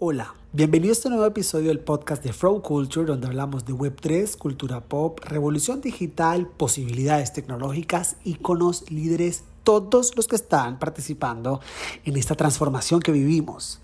Hola, 0.00 0.36
bienvenido 0.52 0.92
a 0.92 0.92
este 0.92 1.08
nuevo 1.08 1.26
episodio 1.26 1.70
del 1.70 1.80
podcast 1.80 2.22
de 2.22 2.32
Flow 2.32 2.62
Culture, 2.62 3.04
donde 3.04 3.26
hablamos 3.26 3.64
de 3.64 3.72
Web3, 3.72 4.38
cultura 4.38 4.80
pop, 4.80 5.18
revolución 5.24 5.80
digital, 5.80 6.46
posibilidades 6.46 7.32
tecnológicas, 7.32 8.14
íconos, 8.22 8.88
líderes, 8.92 9.42
todos 9.64 10.14
los 10.14 10.28
que 10.28 10.36
están 10.36 10.78
participando 10.78 11.60
en 12.04 12.16
esta 12.16 12.36
transformación 12.36 13.00
que 13.00 13.10
vivimos. 13.10 13.80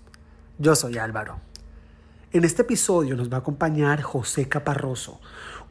Yo 0.57 0.73
soy 0.77 0.97
Álvaro. 0.99 1.41
En 2.31 2.45
este 2.45 2.61
episodio 2.61 3.17
nos 3.17 3.29
va 3.29 3.35
a 3.35 3.39
acompañar 3.41 4.01
José 4.01 4.47
Caparroso, 4.47 5.19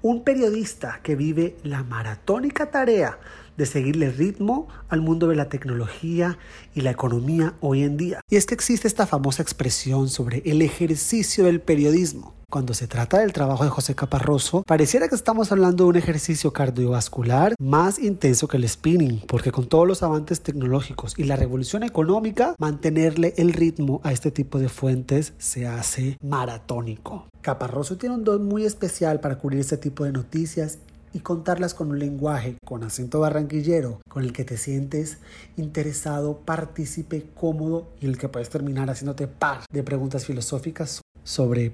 un 0.03 0.25
periodista 0.25 1.01
que 1.03 1.17
vive 1.17 1.57
la 1.63 1.85
maratónica 1.85 2.71
tarea 2.71 3.19
de 3.57 3.67
seguirle 3.67 4.11
ritmo 4.11 4.69
al 4.89 5.01
mundo 5.01 5.29
de 5.29 5.37
la 5.37 5.49
tecnología 5.49 6.39
y 6.75 6.81
la 6.81 6.91
economía 6.91 7.55
hoy 7.61 7.83
en 7.83 7.97
día. 7.97 8.21
Y 8.31 8.37
es 8.37 8.47
que 8.47 8.55
existe 8.55 8.89
esta 8.89 9.07
famosa 9.07 9.43
expresión 9.43 10.09
sobre 10.09 10.43
el 10.45 10.63
ejercicio 10.63 11.45
del 11.45 11.61
periodismo. 11.61 12.35
Cuando 12.55 12.73
se 12.73 12.87
trata 12.87 13.19
del 13.19 13.33
trabajo 13.33 13.65
de 13.65 13.71
José 13.71 13.97
Caparroso, 13.97 14.63
pareciera 14.65 15.09
que 15.09 15.17
estamos 15.17 15.51
hablando 15.51 15.83
de 15.83 15.91
un 15.91 15.97
ejercicio 15.97 16.53
cardiovascular 16.53 17.57
más 17.59 17.99
intenso 17.99 18.47
que 18.47 18.59
el 18.59 18.69
spinning, 18.69 19.23
porque 19.27 19.51
con 19.51 19.67
todos 19.67 19.89
los 19.89 20.05
avances 20.05 20.41
tecnológicos 20.41 21.19
y 21.19 21.25
la 21.25 21.35
revolución 21.35 21.83
económica, 21.83 22.55
mantenerle 22.59 23.35
el 23.39 23.53
ritmo 23.55 24.01
a 24.05 24.13
este 24.13 24.31
tipo 24.31 24.61
de 24.61 24.69
fuentes 24.69 25.33
se 25.39 25.67
hace 25.67 26.17
maratónico. 26.23 27.27
Caparroso 27.41 27.97
tiene 27.97 28.15
un 28.15 28.23
don 28.23 28.47
muy 28.47 28.65
especial 28.65 29.19
para 29.19 29.39
cubrir 29.39 29.59
este 29.59 29.77
tipo 29.77 30.05
de 30.05 30.13
noticias 30.13 30.79
y 31.15 31.21
contarlas 31.21 31.73
con 31.73 31.91
un 31.91 31.99
lenguaje 32.01 32.57
con 32.67 32.83
acento 32.83 33.21
barranquillero 33.21 34.01
con 34.11 34.25
el 34.25 34.33
que 34.33 34.45
te 34.45 34.59
sientes 34.59 35.19
interesado, 35.57 36.39
partícipe, 36.39 37.25
cómodo 37.35 37.89
y 38.01 38.07
el 38.07 38.19
que 38.19 38.29
puedes 38.29 38.51
terminar 38.51 38.91
haciéndote 38.91 39.29
par 39.29 39.61
de 39.73 39.83
preguntas 39.85 40.27
filosóficas 40.27 41.01
sobre 41.23 41.73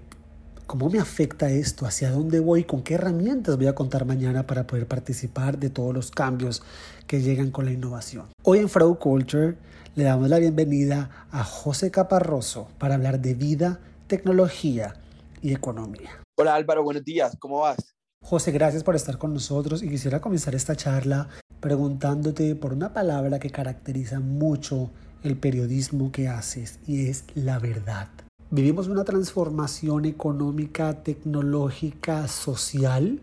cómo 0.66 0.88
me 0.88 1.00
afecta 1.00 1.50
esto, 1.50 1.86
hacia 1.86 2.12
dónde 2.12 2.38
voy, 2.38 2.62
con 2.62 2.82
qué 2.82 2.95
herramientas 2.95 3.56
voy 3.56 3.66
a 3.66 3.74
contar 3.74 4.04
mañana 4.04 4.46
para 4.46 4.66
poder 4.66 4.87
participar 4.87 5.59
de 5.59 5.70
todos 5.70 5.93
los 5.93 6.12
cambios 6.12 6.62
que 7.09 7.22
llegan 7.22 7.50
con 7.50 7.65
la 7.65 7.72
innovación. 7.72 8.26
Hoy 8.45 8.59
en 8.59 8.68
Fraud 8.68 8.98
Culture 8.98 9.56
le 9.96 10.04
damos 10.04 10.28
la 10.28 10.38
bienvenida 10.38 11.26
a 11.32 11.43
José 11.43 11.90
Caparroso 11.90 12.68
para 12.78 12.95
hablar 12.95 13.20
de 13.20 13.34
vida, 13.34 13.80
tecnología 14.06 14.95
y 15.43 15.52
economía. 15.52 16.22
Hola 16.38 16.54
Álvaro, 16.54 16.84
buenos 16.84 17.04
días, 17.04 17.37
¿cómo 17.40 17.60
vas? 17.60 17.96
José, 18.23 18.52
gracias 18.52 18.85
por 18.85 18.95
estar 18.95 19.18
con 19.18 19.35
nosotros 19.35 19.82
y 19.82 19.88
quisiera 19.88 20.21
comenzar 20.21 20.54
esta 20.54 20.76
charla 20.76 21.29
preguntándote 21.59 22.54
por 22.54 22.73
una 22.73 22.93
palabra 22.93 23.38
que 23.38 23.51
caracteriza 23.51 24.21
mucho 24.21 24.90
el 25.23 25.37
periodismo 25.37 26.12
que 26.12 26.29
haces 26.29 26.79
y 26.87 27.09
es 27.09 27.24
la 27.35 27.59
verdad. 27.59 28.09
Vivimos 28.51 28.88
una 28.88 29.04
transformación 29.04 30.04
económica, 30.04 31.02
tecnológica, 31.02 32.29
social, 32.29 33.21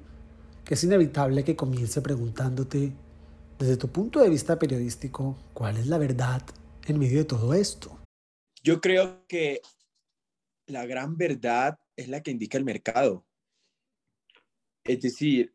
que 0.66 0.74
es 0.74 0.84
inevitable 0.84 1.44
que 1.44 1.56
comience 1.56 2.02
preguntándote, 2.02 2.94
desde 3.60 3.78
tu 3.78 3.88
punto 3.88 4.22
de 4.22 4.30
vista 4.30 4.60
periodístico, 4.60 5.38
¿cuál 5.54 5.78
es 5.78 5.88
la 5.88 5.98
verdad 5.98 6.42
en 6.86 7.00
medio 7.00 7.20
de 7.20 7.26
todo 7.26 7.54
esto? 7.54 7.98
Yo 8.62 8.80
creo 8.82 9.26
que 9.28 9.62
la 10.68 10.86
gran 10.86 11.18
verdad 11.18 11.80
es 11.96 12.08
la 12.08 12.22
que 12.22 12.32
indica 12.32 12.58
el 12.58 12.66
mercado. 12.66 13.27
Es 14.88 15.02
decir, 15.02 15.54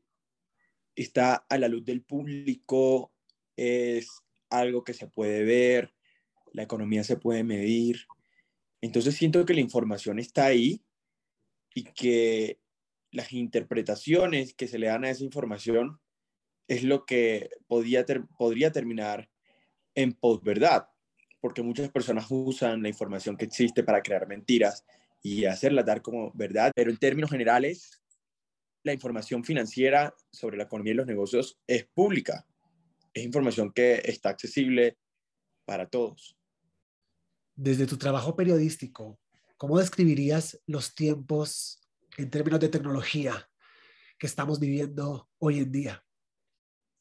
está 0.94 1.46
a 1.48 1.58
la 1.58 1.68
luz 1.68 1.84
del 1.84 2.02
público, 2.02 3.12
es 3.56 4.08
algo 4.50 4.84
que 4.84 4.92
se 4.92 5.06
puede 5.06 5.42
ver, 5.42 5.94
la 6.52 6.62
economía 6.62 7.02
se 7.02 7.16
puede 7.16 7.42
medir. 7.42 8.06
Entonces 8.82 9.14
siento 9.14 9.44
que 9.46 9.54
la 9.54 9.60
información 9.60 10.18
está 10.18 10.46
ahí 10.46 10.84
y 11.74 11.84
que 11.84 12.60
las 13.10 13.32
interpretaciones 13.32 14.54
que 14.54 14.68
se 14.68 14.78
le 14.78 14.88
dan 14.88 15.04
a 15.04 15.10
esa 15.10 15.24
información 15.24 16.00
es 16.68 16.84
lo 16.84 17.06
que 17.06 17.50
podía 17.66 18.04
podría 18.36 18.72
terminar 18.72 19.30
en 19.94 20.12
posverdad, 20.12 20.88
porque 21.40 21.62
muchas 21.62 21.90
personas 21.90 22.26
usan 22.30 22.82
la 22.82 22.88
información 22.88 23.36
que 23.36 23.44
existe 23.44 23.82
para 23.82 24.02
crear 24.02 24.26
mentiras 24.26 24.84
y 25.22 25.44
hacerla 25.44 25.82
dar 25.82 26.02
como 26.02 26.32
verdad, 26.34 26.72
pero 26.74 26.90
en 26.90 26.96
términos 26.96 27.30
generales 27.30 28.01
la 28.82 28.92
información 28.92 29.44
financiera 29.44 30.14
sobre 30.32 30.56
la 30.56 30.64
economía 30.64 30.92
y 30.92 30.96
los 30.96 31.06
negocios 31.06 31.60
es 31.66 31.86
pública. 31.86 32.46
Es 33.14 33.22
información 33.24 33.72
que 33.72 34.02
está 34.04 34.30
accesible 34.30 34.98
para 35.64 35.88
todos. 35.88 36.36
Desde 37.54 37.86
tu 37.86 37.96
trabajo 37.96 38.34
periodístico, 38.34 39.20
¿cómo 39.56 39.78
describirías 39.78 40.60
los 40.66 40.94
tiempos 40.94 41.80
en 42.16 42.30
términos 42.30 42.60
de 42.60 42.68
tecnología 42.68 43.48
que 44.18 44.26
estamos 44.26 44.58
viviendo 44.58 45.28
hoy 45.38 45.58
en 45.58 45.72
día? 45.72 46.04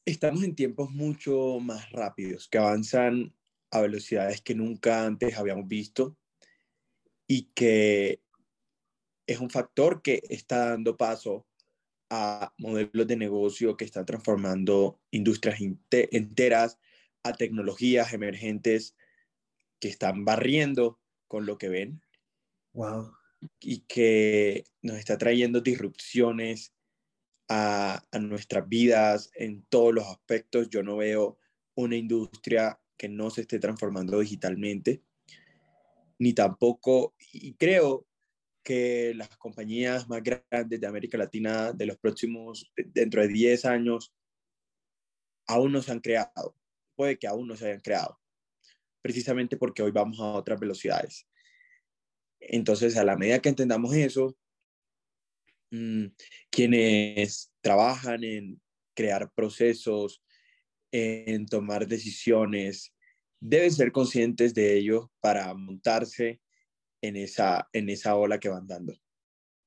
Estamos 0.04 0.42
en 0.42 0.54
tiempos 0.54 0.90
mucho 0.90 1.58
más 1.60 1.90
rápidos, 1.90 2.48
que 2.48 2.58
avanzan 2.58 3.34
a 3.70 3.80
velocidades 3.80 4.42
que 4.42 4.54
nunca 4.54 5.06
antes 5.06 5.36
habíamos 5.36 5.66
visto 5.66 6.16
y 7.26 7.44
que 7.54 8.20
es 9.26 9.40
un 9.40 9.48
factor 9.48 10.02
que 10.02 10.22
está 10.28 10.70
dando 10.70 10.96
paso 10.96 11.46
a 12.14 12.52
modelos 12.58 13.06
de 13.06 13.16
negocio 13.16 13.74
que 13.78 13.86
están 13.86 14.04
transformando 14.04 15.00
industrias 15.10 15.58
enteras, 15.90 16.78
a 17.22 17.32
tecnologías 17.32 18.12
emergentes 18.12 18.94
que 19.80 19.88
están 19.88 20.26
barriendo 20.26 21.00
con 21.26 21.46
lo 21.46 21.56
que 21.56 21.70
ven. 21.70 22.02
Wow. 22.74 23.14
Y 23.60 23.86
que 23.86 24.64
nos 24.82 24.98
está 24.98 25.16
trayendo 25.16 25.62
disrupciones 25.62 26.74
a, 27.48 28.04
a 28.12 28.18
nuestras 28.18 28.68
vidas 28.68 29.30
en 29.34 29.62
todos 29.70 29.94
los 29.94 30.04
aspectos. 30.04 30.68
Yo 30.68 30.82
no 30.82 30.98
veo 30.98 31.38
una 31.74 31.96
industria 31.96 32.78
que 32.98 33.08
no 33.08 33.30
se 33.30 33.40
esté 33.40 33.58
transformando 33.58 34.20
digitalmente, 34.20 35.02
ni 36.18 36.34
tampoco, 36.34 37.14
y 37.32 37.54
creo 37.54 38.06
que 38.62 39.12
las 39.14 39.36
compañías 39.36 40.08
más 40.08 40.22
grandes 40.22 40.80
de 40.80 40.86
América 40.86 41.18
Latina 41.18 41.72
de 41.72 41.86
los 41.86 41.98
próximos, 41.98 42.72
dentro 42.76 43.22
de 43.22 43.28
10 43.28 43.64
años, 43.64 44.14
aún 45.46 45.72
no 45.72 45.82
se 45.82 45.92
han 45.92 46.00
creado. 46.00 46.56
Puede 46.96 47.18
que 47.18 47.26
aún 47.26 47.48
no 47.48 47.56
se 47.56 47.66
hayan 47.66 47.80
creado, 47.80 48.18
precisamente 49.02 49.56
porque 49.56 49.82
hoy 49.82 49.90
vamos 49.90 50.20
a 50.20 50.32
otras 50.32 50.60
velocidades. 50.60 51.26
Entonces, 52.38 52.96
a 52.96 53.04
la 53.04 53.16
medida 53.16 53.40
que 53.40 53.48
entendamos 53.48 53.94
eso, 53.94 54.36
mm, 55.70 56.06
quienes 56.50 57.52
trabajan 57.60 58.24
en 58.24 58.60
crear 58.94 59.32
procesos, 59.32 60.22
en 60.92 61.46
tomar 61.46 61.86
decisiones, 61.86 62.92
deben 63.40 63.72
ser 63.72 63.90
conscientes 63.90 64.54
de 64.54 64.76
ello 64.76 65.10
para 65.20 65.52
montarse 65.54 66.41
en 67.02 67.16
esa, 67.16 67.68
en 67.72 67.90
esa 67.90 68.16
ola 68.16 68.38
que 68.38 68.48
van 68.48 68.66
dando. 68.66 68.94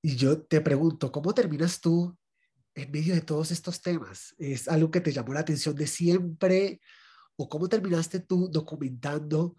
Y 0.01 0.15
yo 0.15 0.41
te 0.41 0.61
pregunto, 0.61 1.11
¿cómo 1.11 1.33
terminas 1.33 1.81
tú 1.81 2.17
en 2.73 2.91
medio 2.91 3.13
de 3.13 3.21
todos 3.21 3.51
estos 3.51 3.81
temas? 3.81 4.33
¿Es 4.37 4.67
algo 4.67 4.89
que 4.89 5.01
te 5.01 5.11
llamó 5.11 5.33
la 5.33 5.41
atención 5.41 5.75
de 5.75 5.87
siempre? 5.87 6.79
¿O 7.35 7.49
cómo 7.49 7.67
terminaste 7.67 8.21
tú 8.21 8.49
documentando 8.49 9.57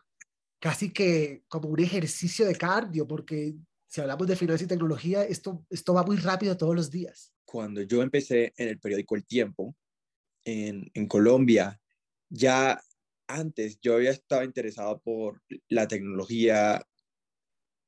casi 0.58 0.92
que 0.92 1.44
como 1.48 1.68
un 1.68 1.80
ejercicio 1.80 2.46
de 2.46 2.56
cardio? 2.56 3.06
Porque 3.06 3.54
si 3.86 4.00
hablamos 4.00 4.26
de 4.26 4.36
finanzas 4.36 4.64
y 4.64 4.68
tecnología, 4.68 5.24
esto, 5.24 5.64
esto 5.70 5.94
va 5.94 6.02
muy 6.02 6.16
rápido 6.16 6.56
todos 6.56 6.74
los 6.74 6.90
días. 6.90 7.32
Cuando 7.44 7.82
yo 7.82 8.02
empecé 8.02 8.52
en 8.56 8.68
el 8.68 8.78
periódico 8.78 9.16
El 9.16 9.26
Tiempo, 9.26 9.76
en, 10.44 10.90
en 10.94 11.06
Colombia, 11.06 11.80
ya 12.28 12.80
antes 13.26 13.80
yo 13.80 13.94
había 13.94 14.10
estado 14.10 14.44
interesado 14.44 15.00
por 15.00 15.42
la 15.68 15.88
tecnología, 15.88 16.86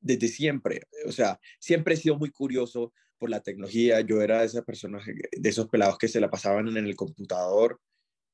desde 0.00 0.28
siempre. 0.28 0.82
O 1.06 1.12
sea, 1.12 1.41
siempre 1.58 1.94
he 1.94 1.96
sido 1.96 2.17
muy 2.19 2.31
curioso 2.31 2.93
por 3.19 3.31
la 3.31 3.43
tecnología. 3.43 4.00
Yo 4.00 4.22
era 4.22 4.40
de 4.40 4.46
esas 4.46 4.64
personas, 4.64 5.05
de 5.06 5.49
esos 5.49 5.69
pelados 5.69 5.99
que 5.99 6.08
se 6.08 6.20
la 6.20 6.31
pasaban 6.31 6.69
en 6.69 6.87
el 6.87 6.96
computador, 6.96 7.81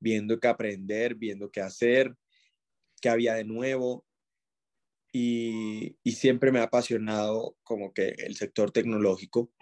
viendo 0.00 0.38
qué 0.38 0.48
aprender, 0.48 1.14
viendo 1.14 1.50
qué 1.50 1.60
hacer, 1.60 2.14
qué 3.00 3.08
había 3.08 3.34
de 3.34 3.44
nuevo. 3.44 4.04
Y, 5.12 5.96
siempre 6.04 6.50
me 6.50 6.58
ha 6.58 6.64
apasionado 6.64 7.56
como 7.62 7.92
que 7.92 8.08
el 8.18 8.36
sector 8.36 8.72
tecnológico. 8.72 9.52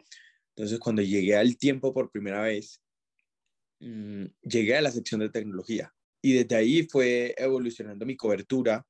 Entonces, 0.56 0.78
cuando 0.78 1.02
llegué 1.02 1.36
al 1.36 1.56
tiempo 1.56 1.92
por 1.92 2.10
primera 2.10 2.42
vez, 2.42 2.82
mm, 3.80 4.26
llegué 4.42 4.76
a 4.76 4.82
la 4.82 4.90
sección 4.90 5.20
de 5.20 5.30
tecnología. 5.30 5.94
Y 6.22 6.34
desde 6.34 6.56
ahí 6.56 6.84
fue 6.84 7.34
evolucionando 7.36 8.06
mi 8.06 8.16
cobertura, 8.16 8.86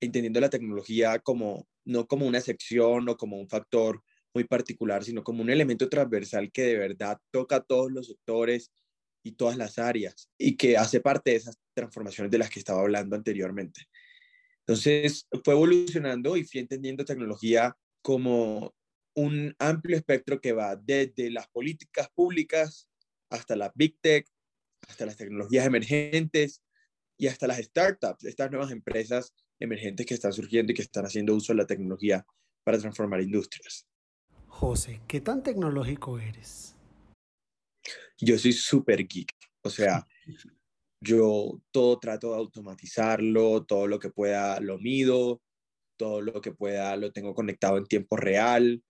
entendiendo 0.00 0.40
la 0.40 0.50
tecnología 0.50 1.18
como 1.18 1.68
no 1.86 2.06
como 2.06 2.26
una 2.26 2.40
sección 2.40 3.08
o 3.08 3.16
como 3.16 3.38
un 3.38 3.48
factor 3.48 4.02
muy 4.34 4.44
particular, 4.44 5.02
sino 5.02 5.24
como 5.24 5.42
un 5.42 5.50
elemento 5.50 5.88
transversal 5.88 6.52
que 6.52 6.62
de 6.62 6.76
verdad 6.76 7.18
toca 7.30 7.56
a 7.56 7.62
todos 7.62 7.90
los 7.90 8.08
sectores 8.08 8.70
y 9.22 9.32
todas 9.32 9.56
las 9.56 9.78
áreas 9.78 10.30
y 10.36 10.56
que 10.56 10.76
hace 10.76 11.00
parte 11.00 11.30
de 11.30 11.36
esas 11.36 11.58
transformaciones 11.74 12.30
de 12.30 12.38
las 12.38 12.50
que 12.50 12.58
estaba 12.58 12.82
hablando 12.82 13.16
anteriormente. 13.16 13.82
Entonces 14.60 15.26
fue 15.44 15.54
evolucionando 15.54 16.36
y 16.36 16.44
fui 16.44 16.60
entendiendo 16.60 17.04
tecnología 17.04 17.76
como 18.02 18.74
un 19.14 19.54
amplio 19.58 19.96
espectro 19.96 20.40
que 20.40 20.52
va 20.52 20.76
desde 20.76 21.30
las 21.30 21.48
políticas 21.48 22.10
públicas 22.14 22.88
hasta 23.30 23.56
las 23.56 23.70
big 23.74 23.98
tech, 24.00 24.28
hasta 24.86 25.06
las 25.06 25.16
tecnologías 25.16 25.66
emergentes 25.66 26.62
y 27.16 27.28
hasta 27.28 27.46
las 27.46 27.58
startups, 27.58 28.24
estas 28.24 28.50
nuevas 28.50 28.70
empresas 28.70 29.32
emergentes 29.58 30.06
que 30.06 30.14
están 30.14 30.32
surgiendo 30.32 30.72
y 30.72 30.74
que 30.74 30.82
están 30.82 31.04
haciendo 31.04 31.34
uso 31.34 31.52
de 31.52 31.58
la 31.58 31.66
tecnología 31.66 32.26
para 32.64 32.78
transformar 32.78 33.20
industrias. 33.20 33.86
José, 34.46 35.00
¿qué 35.06 35.20
tan 35.20 35.42
tecnológico 35.42 36.18
eres? 36.18 36.76
Yo 38.18 38.38
soy 38.38 38.52
súper 38.52 39.06
geek, 39.06 39.32
o 39.62 39.70
sea, 39.70 40.06
yo 41.00 41.60
todo 41.70 41.98
trato 41.98 42.30
de 42.30 42.36
automatizarlo, 42.36 43.64
todo 43.64 43.86
lo 43.86 43.98
que 43.98 44.10
pueda 44.10 44.58
lo 44.60 44.78
mido, 44.78 45.42
todo 45.96 46.20
lo 46.22 46.40
que 46.40 46.52
pueda 46.52 46.96
lo 46.96 47.12
tengo 47.12 47.34
conectado 47.34 47.76
en 47.78 47.86
tiempo 47.86 48.16
real. 48.16 48.82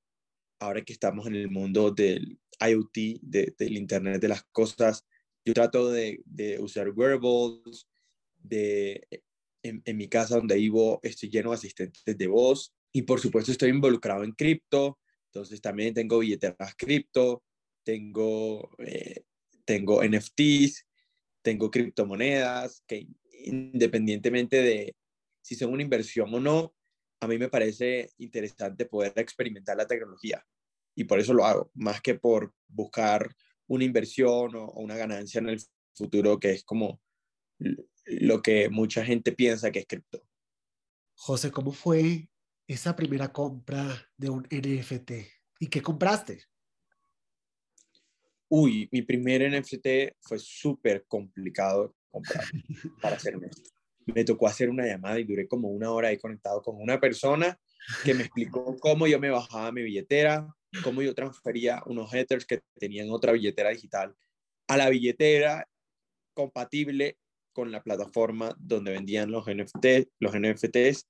Ahora 0.61 0.83
que 0.83 0.93
estamos 0.93 1.27
en 1.27 1.35
el 1.35 1.51
mundo 1.51 1.91
del 1.91 2.39
IoT, 2.61 3.21
del 3.21 3.77
Internet 3.77 4.21
de 4.21 4.29
las 4.29 4.45
Cosas, 4.53 5.05
yo 5.45 5.55
trato 5.55 5.91
de, 5.91 6.23
usar 6.61 6.91
wearables, 6.91 7.89
de, 8.37 9.07
en, 9.67 9.83
en, 9.85 9.97
mi 9.97 10.09
casa 10.09 10.37
donde 10.37 10.57
vivo 10.57 11.01
estoy 11.03 11.29
lleno 11.31 11.51
de 11.51 11.57
asistentes 11.57 12.03
de 12.05 12.27
voz 12.27 12.75
y 12.93 13.03
por 13.03 13.21
supuesto 13.21 13.53
estoy 13.53 13.71
involucrado 13.71 14.25
en 14.25 14.33
cripto, 14.33 14.99
entonces 15.27 15.61
también 15.61 15.93
tengo 15.93 16.19
billeteras 16.19 16.75
cripto, 16.77 17.43
tengo, 17.85 18.71
eh, 18.79 19.25
tengo 19.65 20.03
NFTs, 20.03 20.87
tengo 21.43 21.71
criptomonedas, 21.71 22.83
que 22.87 23.07
independientemente 23.45 24.63
de 24.63 24.97
si 25.43 25.55
son 25.55 25.73
una 25.73 25.83
inversión 25.83 26.35
o 26.35 26.41
no, 26.41 26.75
a 27.21 27.29
mí 27.29 27.39
me 27.39 27.49
parece 27.49 28.11
interesante 28.19 28.87
poder 28.87 29.13
experimentar 29.17 29.77
la 29.77 29.87
tecnología. 29.87 30.45
Y 30.97 31.05
por 31.05 31.21
eso 31.21 31.35
lo 31.35 31.45
hago, 31.45 31.71
más 31.75 32.01
que 32.01 32.15
por 32.15 32.53
buscar 32.67 33.33
una 33.69 33.85
inversión 33.85 34.57
o, 34.57 34.73
una 34.73 34.97
ganancia 34.97 35.39
en 35.39 35.51
el 35.51 35.61
futuro, 35.95 36.41
que 36.41 36.51
es 36.51 36.65
como 36.65 37.01
lo 38.07 38.41
que 38.41 38.69
mucha 38.69 39.05
gente 39.05 39.33
piensa 39.33 39.71
que 39.71 39.81
es 39.81 39.87
cripto. 39.87 40.23
José, 41.15 41.51
¿cómo 41.51 41.73
fue 41.73 42.29
esa 42.67 42.95
primera 42.95 43.33
compra 43.33 44.09
de 44.17 44.31
un 44.31 44.47
NFT? 44.51 45.13
¿Y 45.61 45.67
qué 45.69 45.83
compraste? 45.83 46.45
Uy, 48.49 48.89
mi 48.93 49.03
primer 49.03 49.51
NFT 49.51 50.17
fue 50.21 50.39
súper 50.39 51.05
complicado 51.07 51.97
comprar, 52.11 52.45
para 53.03 53.19
ser 53.19 53.37
honesto. 53.37 53.71
Me 54.07 54.25
tocó 54.25 54.47
hacer 54.47 54.71
una 54.71 54.87
llamada 54.87 55.19
y 55.19 55.25
duré 55.25 55.49
como 55.49 55.69
una 55.69 55.91
hora 55.91 56.09
ahí 56.09 56.19
conectado 56.19 56.63
con 56.63 56.81
una 56.81 57.01
persona 57.01 57.59
que 58.05 58.15
me 58.15 58.23
explicó 58.23 58.77
cómo 58.81 59.09
yo 59.09 59.19
me 59.19 59.31
bajaba 59.31 59.73
mi 59.73 59.83
billetera, 59.83 60.47
cómo 60.85 61.03
yo 61.03 61.13
transfería 61.13 61.83
unos 61.87 62.13
headers 62.15 62.47
que 62.47 62.61
tenían 62.79 63.11
otra 63.11 63.33
billetera 63.33 63.71
digital 63.71 64.15
a 64.69 64.77
la 64.77 64.91
billetera 64.91 65.69
compatible 66.35 67.19
con 67.57 67.73
la 67.73 67.83
plataforma 67.83 68.55
donde 68.59 68.93
vendían 68.93 69.31
los, 69.31 69.47
NFT, 69.47 70.11
los 70.19 70.35
NFTs, 70.39 71.09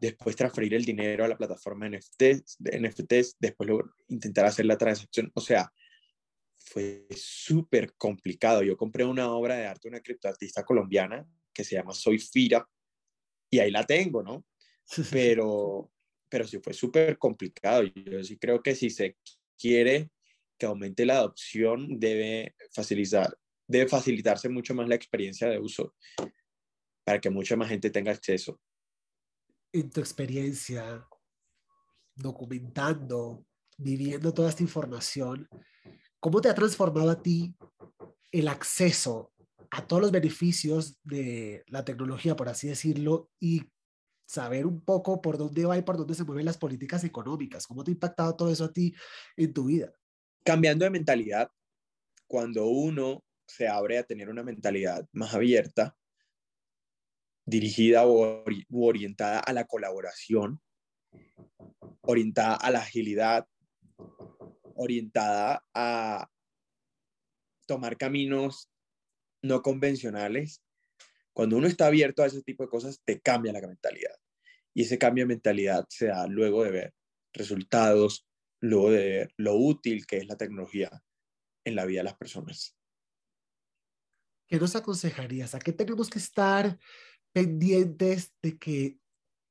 después 0.00 0.34
transferir 0.34 0.74
el 0.74 0.84
dinero 0.84 1.24
a 1.24 1.28
la 1.28 1.38
plataforma 1.38 1.88
NFTs, 1.88 2.56
de 2.58 2.80
NFTs, 2.80 3.36
después 3.38 3.68
luego 3.68 3.88
intentar 4.08 4.46
hacer 4.46 4.66
la 4.66 4.76
transacción. 4.76 5.30
O 5.32 5.40
sea, 5.40 5.72
fue 6.58 7.06
súper 7.14 7.94
complicado. 7.96 8.64
Yo 8.64 8.76
compré 8.76 9.04
una 9.04 9.30
obra 9.30 9.54
de 9.54 9.66
arte, 9.66 9.86
una 9.86 10.00
criptoartista 10.00 10.64
colombiana 10.64 11.24
que 11.54 11.62
se 11.62 11.76
llama 11.76 11.94
Soy 11.94 12.18
Fira, 12.18 12.68
y 13.48 13.60
ahí 13.60 13.70
la 13.70 13.86
tengo, 13.86 14.24
¿no? 14.24 14.44
Pero, 15.12 15.92
pero 16.28 16.48
sí 16.48 16.58
fue 16.58 16.72
súper 16.72 17.16
complicado. 17.16 17.84
Yo 17.84 18.24
sí 18.24 18.38
creo 18.38 18.60
que 18.60 18.74
si 18.74 18.90
se 18.90 19.16
quiere 19.56 20.10
que 20.58 20.66
aumente 20.66 21.06
la 21.06 21.18
adopción, 21.18 22.00
debe 22.00 22.56
facilitar, 22.72 23.38
debe 23.70 23.88
facilitarse 23.88 24.48
mucho 24.48 24.74
más 24.74 24.88
la 24.88 24.96
experiencia 24.96 25.48
de 25.48 25.58
uso 25.58 25.94
para 27.04 27.20
que 27.20 27.30
mucha 27.30 27.56
más 27.56 27.68
gente 27.68 27.88
tenga 27.90 28.10
acceso. 28.10 28.60
En 29.72 29.88
tu 29.90 30.00
experiencia, 30.00 31.06
documentando, 32.16 33.46
viviendo 33.78 34.34
toda 34.34 34.50
esta 34.50 34.64
información, 34.64 35.48
¿cómo 36.18 36.40
te 36.40 36.48
ha 36.48 36.54
transformado 36.54 37.10
a 37.10 37.22
ti 37.22 37.54
el 38.32 38.48
acceso 38.48 39.32
a 39.70 39.86
todos 39.86 40.02
los 40.02 40.10
beneficios 40.10 40.98
de 41.04 41.62
la 41.68 41.84
tecnología, 41.84 42.34
por 42.34 42.48
así 42.48 42.66
decirlo, 42.66 43.30
y 43.38 43.62
saber 44.26 44.66
un 44.66 44.80
poco 44.80 45.22
por 45.22 45.38
dónde 45.38 45.64
va 45.64 45.78
y 45.78 45.82
por 45.82 45.96
dónde 45.96 46.14
se 46.14 46.24
mueven 46.24 46.44
las 46.44 46.58
políticas 46.58 47.04
económicas. 47.04 47.68
¿Cómo 47.68 47.84
te 47.84 47.92
ha 47.92 47.94
impactado 47.94 48.34
todo 48.34 48.50
eso 48.50 48.64
a 48.64 48.72
ti 48.72 48.92
en 49.36 49.52
tu 49.52 49.66
vida? 49.66 49.92
Cambiando 50.44 50.84
de 50.84 50.90
mentalidad, 50.90 51.52
cuando 52.26 52.66
uno 52.66 53.22
se 53.50 53.68
abre 53.68 53.98
a 53.98 54.04
tener 54.04 54.28
una 54.28 54.42
mentalidad 54.42 55.06
más 55.12 55.34
abierta, 55.34 55.96
dirigida 57.44 58.06
o 58.06 58.44
orientada 58.70 59.40
a 59.40 59.52
la 59.52 59.64
colaboración, 59.64 60.60
orientada 62.02 62.54
a 62.54 62.70
la 62.70 62.80
agilidad, 62.80 63.46
orientada 64.74 65.64
a 65.74 66.28
tomar 67.66 67.96
caminos 67.96 68.70
no 69.42 69.62
convencionales, 69.62 70.62
cuando 71.32 71.56
uno 71.56 71.66
está 71.66 71.86
abierto 71.86 72.22
a 72.22 72.26
ese 72.26 72.42
tipo 72.42 72.64
de 72.64 72.68
cosas, 72.68 73.00
te 73.04 73.20
cambia 73.20 73.52
la 73.52 73.60
mentalidad. 73.60 74.14
Y 74.74 74.82
ese 74.82 74.98
cambio 74.98 75.24
de 75.24 75.28
mentalidad 75.28 75.86
se 75.88 76.06
da 76.06 76.26
luego 76.26 76.64
de 76.64 76.70
ver 76.70 76.94
resultados, 77.32 78.26
luego 78.60 78.90
de 78.90 79.08
ver 79.08 79.34
lo 79.36 79.54
útil 79.54 80.06
que 80.06 80.18
es 80.18 80.26
la 80.26 80.36
tecnología 80.36 80.90
en 81.64 81.76
la 81.76 81.86
vida 81.86 82.00
de 82.00 82.04
las 82.04 82.16
personas. 82.16 82.76
¿Qué 84.50 84.58
nos 84.58 84.74
aconsejarías? 84.74 85.54
¿A 85.54 85.60
qué 85.60 85.72
tenemos 85.72 86.10
que 86.10 86.18
estar 86.18 86.76
pendientes 87.32 88.34
de 88.42 88.58
que 88.58 88.98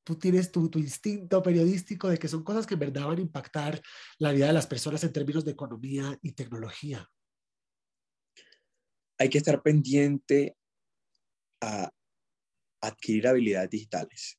tú 0.04 0.20
tienes 0.20 0.52
tu, 0.52 0.70
instinto 0.76 1.42
periodístico 1.42 2.10
de 2.10 2.18
que 2.18 2.28
son 2.28 2.44
cosas 2.44 2.68
que 2.68 2.74
en 2.74 2.82
verdad 2.82 3.08
van 3.08 3.20
a 3.20 3.22
impactar 3.22 3.82
la 4.18 4.34
vida 4.34 4.48
de 4.48 4.54
las 4.54 4.68
personas 4.68 5.02
en 5.06 5.14
términos 5.14 5.46
de 5.46 5.52
economía 5.52 6.20
y 6.22 6.34
tecnología? 6.34 7.10
Hay 9.18 9.30
que 9.30 9.38
estar 9.38 9.62
pendiente 9.62 10.58
a 11.62 11.90
adquirir 12.82 13.30
habilidades 13.30 13.70
digitales, 13.70 14.38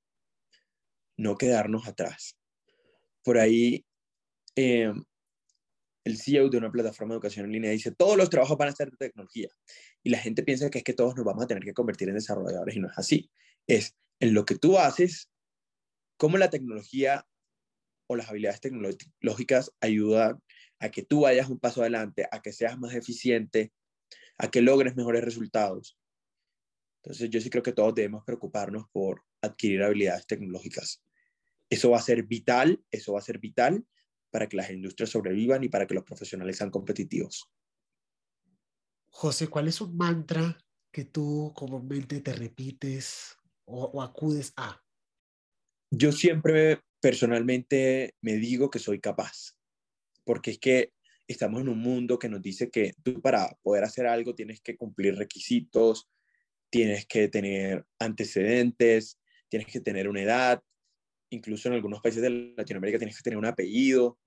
no 1.17 1.39
quedarnos 1.39 1.89
atrás. 1.89 2.37
Por 3.23 3.39
ahí, 3.39 3.87
em, 4.57 5.05
el 6.11 6.19
CEO 6.19 6.49
de 6.49 6.59
una 6.59 6.71
plataforma 6.71 7.15
de 7.15 7.17
educación 7.17 7.47
en 7.47 7.53
línea 7.53 7.71
dice, 7.71 7.93
todos 7.93 8.17
los 8.17 8.31
trabajos 8.31 8.59
van 8.59 8.69
a 8.69 8.73
ser 8.73 8.91
de 8.91 8.97
tecnología. 8.97 9.49
Y 10.03 10.11
la 10.11 10.19
gente 10.19 10.43
piensa 10.43 10.71
que 10.71 10.79
es 10.79 10.85
que 10.85 10.93
todos 10.93 11.17
nos 11.17 11.25
vamos 11.25 11.45
a 11.45 11.47
tener 11.47 11.65
que 11.65 11.73
convertir 11.73 12.09
en 12.09 12.15
desarrolladores 12.15 12.77
y 12.77 12.81
no 12.81 12.89
es 12.89 12.99
así. 12.99 13.31
Es 13.67 13.97
en 14.19 14.35
lo 14.35 14.45
que 14.45 14.57
tú 14.57 14.79
haces, 14.79 15.31
cómo 16.17 16.37
la 16.37 16.51
tecnología 16.51 17.27
o 18.07 18.17
las 18.17 18.29
habilidades 18.29 18.61
tecnológicas 18.61 19.73
ayudan 19.81 20.43
a 20.81 20.91
que 20.91 21.03
tú 21.03 21.21
vayas 21.21 21.49
un 21.49 21.59
paso 21.59 21.81
adelante, 21.81 22.27
a 22.31 22.43
que 22.43 22.53
seas 22.53 22.79
más 22.79 22.95
eficiente, 22.95 23.73
a 24.37 24.51
que 24.51 24.63
logres 24.63 24.97
mejores 24.97 25.23
resultados. 25.23 25.97
Entonces 27.03 27.31
yo 27.31 27.41
sí 27.41 27.51
creo 27.51 27.63
que 27.63 27.73
todos 27.73 27.95
debemos 27.95 28.25
preocuparnos 28.25 28.87
por 28.93 29.23
adquirir 29.41 29.83
habilidades 29.83 30.27
tecnológicas. 30.27 31.03
Eso 31.71 31.91
va 31.91 31.99
a 31.99 32.03
ser 32.03 32.25
vital, 32.25 32.83
eso 32.91 33.13
va 33.13 33.21
a 33.21 33.23
ser 33.23 33.39
vital 33.39 33.87
para 34.31 34.49
que 34.49 34.57
las 34.57 34.71
industrias 34.71 35.11
sobrevivan 35.11 35.65
y 35.65 35.69
para 35.69 35.87
que 35.87 35.95
los 35.95 36.05
profesionales 36.05 36.57
sean 36.57 36.71
competitivos. 36.71 37.51
José, 39.11 39.49
¿cuál 39.49 39.69
es 39.69 39.81
un 39.81 39.97
mantra 39.97 40.57
que 40.93 41.05
tú 41.05 41.53
comúnmente 41.55 42.21
te 42.21 42.33
repites 42.33 43.37
o, 43.65 43.85
o 43.85 44.03
acudes 44.03 44.53
a? 44.57 44.81
Yo 45.91 46.13
siempre 46.13 46.81
personalmente 47.01 48.15
me 48.21 48.35
digo 48.35 48.71
que 48.71 48.79
soy 48.79 49.01
capaz, 49.01 49.57
porque 50.25 50.53
es 50.53 50.59
que 50.59 50.93
estamos 51.27 51.61
en 51.61 51.69
un 51.69 51.79
mundo 51.79 52.19
que 52.19 52.29
nos 52.29 52.43
dice 52.43 52.71
que 52.71 52.95
tú 53.03 53.21
para 53.21 53.57
poder 53.63 53.85
hacer 53.85 54.07
algo 54.07 54.35
tienes 54.35 54.61
que 54.61 54.77
cumplir 54.77 55.17
requisitos, 55.17 56.09
tienes 56.71 57.07
que 57.07 57.29
tener 57.29 57.85
antecedentes, 57.99 59.19
tienes 59.49 59.69
que 59.69 59.81
tener 59.81 60.09
una 60.09 60.23
edad, 60.23 60.63
incluso 61.31 61.69
en 61.69 61.75
algunos 61.75 62.01
países 62.01 62.23
de 62.23 62.55
Latinoamérica 62.57 62.99
tienes 62.99 63.17
que 63.17 63.23
tener 63.23 63.39
un 63.39 63.47
apellido. 63.47 64.19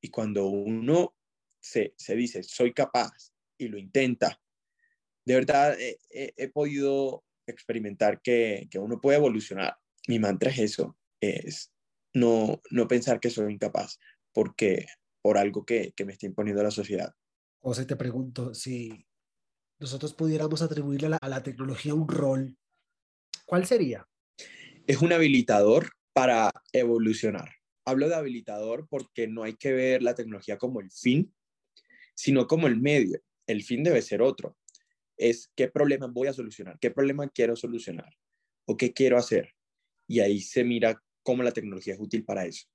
Y 0.00 0.10
cuando 0.10 0.46
uno 0.46 1.14
se, 1.60 1.94
se 1.96 2.14
dice, 2.16 2.42
soy 2.42 2.72
capaz 2.72 3.32
y 3.58 3.68
lo 3.68 3.78
intenta, 3.78 4.40
de 5.24 5.34
verdad 5.34 5.76
he, 5.78 6.48
podido 6.48 7.24
experimentar 7.46 8.22
que, 8.22 8.66
que, 8.70 8.78
uno 8.78 9.00
puede 9.00 9.18
evolucionar. 9.18 9.76
Mi 10.06 10.18
mantra 10.18 10.50
es 10.50 10.58
eso, 10.58 10.96
es 11.20 11.72
no, 12.14 12.62
no 12.70 12.88
pensar 12.88 13.20
que 13.20 13.30
soy 13.30 13.52
incapaz 13.52 13.98
porque 14.32 14.86
por 15.20 15.36
algo 15.36 15.66
que, 15.66 15.92
que 15.94 16.04
me 16.04 16.12
está 16.12 16.26
imponiendo 16.26 16.62
la 16.62 16.70
sociedad. 16.70 17.12
José, 17.58 17.84
te 17.84 17.96
pregunto, 17.96 18.54
si 18.54 19.06
nosotros 19.78 20.14
pudiéramos 20.14 20.62
atribuirle 20.62 21.08
a 21.08 21.10
la, 21.10 21.16
a 21.16 21.28
la 21.28 21.42
tecnología 21.42 21.92
un 21.92 22.08
rol, 22.08 22.56
¿cuál 23.44 23.66
sería? 23.66 24.08
Es 24.86 25.02
un 25.02 25.12
habilitador 25.12 25.90
para 26.18 26.50
evolucionar. 26.72 27.48
hablo 27.84 28.08
de 28.08 28.16
habilitador 28.16 28.88
porque 28.90 29.28
no 29.28 29.44
hay 29.44 29.54
que 29.54 29.72
ver 29.72 30.02
la 30.02 30.16
tecnología 30.16 30.58
como 30.58 30.80
el 30.80 30.90
fin, 30.90 31.32
sino 32.16 32.48
como 32.48 32.66
el 32.66 32.76
medio. 32.76 33.20
El 33.46 33.62
fin 33.62 33.84
debe 33.84 34.02
ser 34.02 34.20
otro. 34.20 34.56
Es 35.16 35.52
qué 35.54 35.68
problema 35.68 36.08
voy 36.08 36.26
a 36.26 36.32
solucionar, 36.32 36.76
qué 36.80 36.90
problema 36.90 37.28
quiero 37.28 37.54
solucionar 37.54 38.12
o 38.66 38.76
qué 38.76 38.92
quiero 38.92 39.16
hacer. 39.16 39.54
Y 40.08 40.18
ahí 40.18 40.40
se 40.40 40.64
mira 40.64 41.00
cómo 41.22 41.44
la 41.44 41.52
tecnología 41.52 41.94
es 41.94 42.00
útil 42.00 42.24
para 42.24 42.46
eso. 42.46 42.66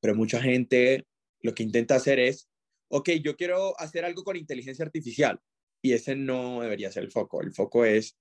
Pero 0.00 0.14
mucha 0.14 0.40
gente 0.40 1.06
lo 1.40 1.54
que 1.54 1.64
intenta 1.64 1.96
hacer 1.96 2.18
es, 2.20 2.48
ok, 2.88 3.10
yo 3.22 3.36
quiero 3.36 3.78
hacer 3.78 4.06
algo 4.06 4.24
con 4.24 4.36
inteligencia 4.36 4.86
artificial. 4.86 5.38
Y 5.82 5.92
ese 5.92 6.16
no 6.16 6.62
debería 6.62 6.90
ser 6.90 7.02
el 7.04 7.12
foco. 7.12 7.42
El 7.42 7.52
foco 7.52 7.84
es, 7.84 8.16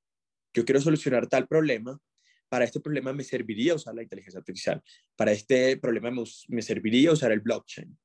yo 0.53 0.65
quiero 0.65 0.81
solucionar 0.81 1.27
tal 1.27 1.48
problema 1.48 2.01
para 2.51 2.65
este 2.65 2.81
problema 2.81 3.13
me 3.13 3.24
serviría 3.24 3.75
usar 3.75 3.96
la 3.96 4.03
inteligencia 4.03 4.39
artificial, 4.39 4.84
para 5.15 5.31
este 5.31 5.77
problema 5.77 6.12
me, 6.50 6.62
serviría 6.62 7.13
usar 7.13 7.31
el 7.31 7.39
blockchain. 7.39 7.98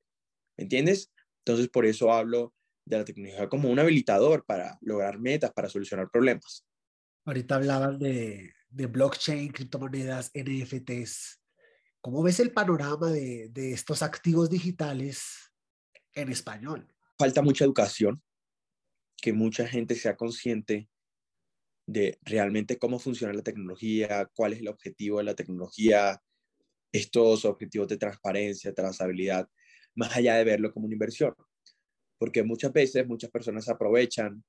¿Me 0.56 0.62
entiendes? 0.62 1.12
Entonces, 1.44 1.68
por 1.68 1.84
eso 1.84 2.12
hablo 2.12 2.54
de 2.84 2.98
la 2.98 3.04
tecnología 3.04 3.48
como 3.48 3.68
un 3.68 3.80
habilitador 3.80 4.44
para 4.46 4.78
lograr 4.82 5.18
metas, 5.18 5.52
para 5.52 5.68
solucionar 5.68 6.08
problemas. 6.12 6.64
Ahorita 7.24 7.56
hablaban 7.56 7.98
de, 7.98 8.52
de 8.68 8.86
blockchain, 8.86 9.50
criptomonedas, 9.50 10.30
NFTs. 10.32 11.42
¿Cómo 12.00 12.22
ves 12.22 12.38
el 12.38 12.52
panorama 12.52 13.10
de, 13.10 13.48
de 13.48 13.72
estos 13.72 14.00
activos 14.00 14.48
digitales 14.48 15.52
en 16.14 16.30
español? 16.30 16.86
Falta 17.18 17.42
mucha 17.42 17.64
educación, 17.64 18.22
que 19.20 19.32
mucha 19.32 19.66
gente 19.66 19.96
sea 19.96 20.16
consciente 20.16 20.88
de 21.86 22.18
realmente 22.22 22.78
cómo 22.78 22.98
funciona 22.98 23.32
la 23.32 23.42
tecnología, 23.42 24.28
cuál 24.34 24.52
es 24.52 24.60
el 24.60 24.68
objetivo 24.68 25.18
de 25.18 25.24
la 25.24 25.34
tecnología, 25.34 26.20
estos 26.92 27.44
objetivos 27.44 27.88
de 27.88 27.96
transparencia, 27.96 28.74
trazabilidad, 28.74 29.48
más 29.94 30.16
allá 30.16 30.36
de 30.36 30.44
verlo 30.44 30.72
como 30.72 30.86
una 30.86 30.94
inversión. 30.94 31.34
Porque 32.18 32.42
muchas 32.42 32.72
veces 32.72 33.06
muchas 33.06 33.30
personas 33.30 33.68
aprovechan 33.68 34.42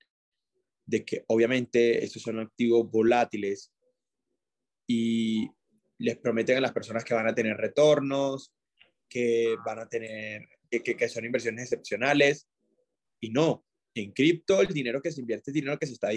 de 0.85 1.05
que 1.05 1.25
obviamente 1.27 2.03
estos 2.03 2.23
son 2.23 2.39
activos 2.39 2.89
volátiles 2.89 3.71
y 4.87 5.49
les 5.99 6.17
prometen 6.17 6.57
a 6.57 6.61
las 6.61 6.71
personas 6.71 7.03
que 7.03 7.13
van 7.13 7.27
a 7.27 7.35
tener 7.35 7.57
retornos, 7.57 8.53
que 9.09 9.55
van 9.65 9.79
a 9.79 9.89
tener, 9.89 10.47
que, 10.69 10.81
que 10.81 11.09
son 11.09 11.25
inversiones 11.25 11.63
excepcionales. 11.63 12.47
Y 13.19 13.29
no, 13.29 13.65
en 13.93 14.11
cripto 14.11 14.61
el 14.61 14.67
dinero 14.67 15.01
que 15.01 15.11
se 15.11 15.21
invierte 15.21 15.51
es 15.51 15.55
dinero 15.55 15.77
que 15.77 15.87
se 15.87 15.93
está 15.93 16.07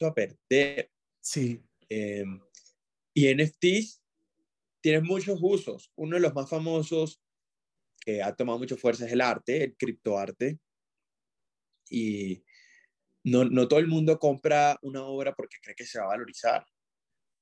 a 0.00 0.14
perder. 0.14 0.90
Sí. 1.20 1.62
Eh, 1.88 2.24
y 3.14 3.34
NFTs 3.34 4.02
tienen 4.80 5.04
muchos 5.04 5.38
usos. 5.40 5.92
Uno 5.96 6.16
de 6.16 6.22
los 6.22 6.34
más 6.34 6.48
famosos 6.48 7.22
que 8.00 8.22
ha 8.22 8.34
tomado 8.34 8.58
mucha 8.58 8.76
fuerza 8.76 9.06
es 9.06 9.12
el 9.12 9.20
arte, 9.20 9.64
el 9.64 9.76
criptoarte. 9.76 10.58
Y 11.90 12.44
no, 13.24 13.44
no, 13.44 13.68
todo 13.68 13.80
el 13.80 13.88
mundo 13.88 14.18
compra 14.18 14.78
una 14.82 15.02
obra 15.02 15.34
porque 15.34 15.58
cree 15.62 15.74
que 15.74 15.84
se 15.84 15.98
va 15.98 16.06
a 16.06 16.08
valorizar 16.08 16.64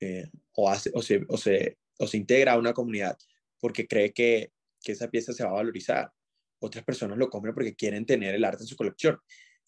eh, 0.00 0.28
o, 0.52 0.68
hace, 0.68 0.90
o, 0.94 1.02
se, 1.02 1.24
o, 1.28 1.36
se, 1.36 1.78
o 1.98 2.06
se 2.06 2.16
integra 2.16 2.52
a 2.52 2.58
una 2.58 2.72
comunidad 2.72 3.16
porque 3.60 3.86
cree 3.86 4.12
que, 4.12 4.52
que 4.80 4.92
esa 4.92 5.10
pieza 5.10 5.32
se 5.32 5.44
va 5.44 5.50
a 5.50 5.54
valorizar. 5.54 6.12
Otras 6.60 6.84
personas 6.84 7.18
lo 7.18 7.30
compran 7.30 7.54
porque 7.54 7.76
quieren 7.76 8.06
tener 8.06 8.34
el 8.34 8.44
arte 8.44 8.64
en 8.64 8.68
su 8.68 8.76
colección. 8.76 9.18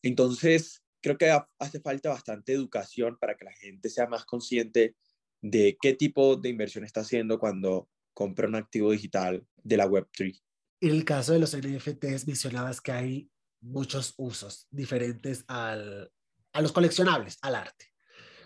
Entonces, 0.03 0.83
creo 1.01 1.19
que 1.19 1.37
hace 1.59 1.81
falta 1.81 2.11
bastante 2.11 2.53
educación 2.53 3.17
para 3.19 3.37
que 3.37 3.45
la 3.45 3.53
gente 3.53 3.89
sea 3.89 4.07
más 4.07 4.25
consciente 4.25 4.97
de 5.43 5.77
qué 5.81 5.95
tipo 5.95 6.37
de 6.37 6.51
inversión 6.51 6.85
está 6.85 7.01
haciendo 7.01 7.39
cuando 7.39 7.89
compra 8.15 8.49
un 8.49 8.57
activo 8.57 8.93
digital 8.93 9.47
de 9.57 9.77
la 9.77 9.87
Web3. 9.87 10.41
En 10.83 10.91
el 10.91 11.05
caso 11.05 11.33
de 11.33 11.39
los 11.39 11.57
NFTs 11.57 12.27
mencionabas 12.27 12.81
que 12.81 12.93
hay 12.93 13.31
muchos 13.61 14.15
usos 14.17 14.67
diferentes 14.71 15.45
al, 15.49 16.11
a 16.53 16.63
los 16.63 16.73
coleccionables, 16.73 17.39
al 17.43 17.55
arte. 17.55 17.87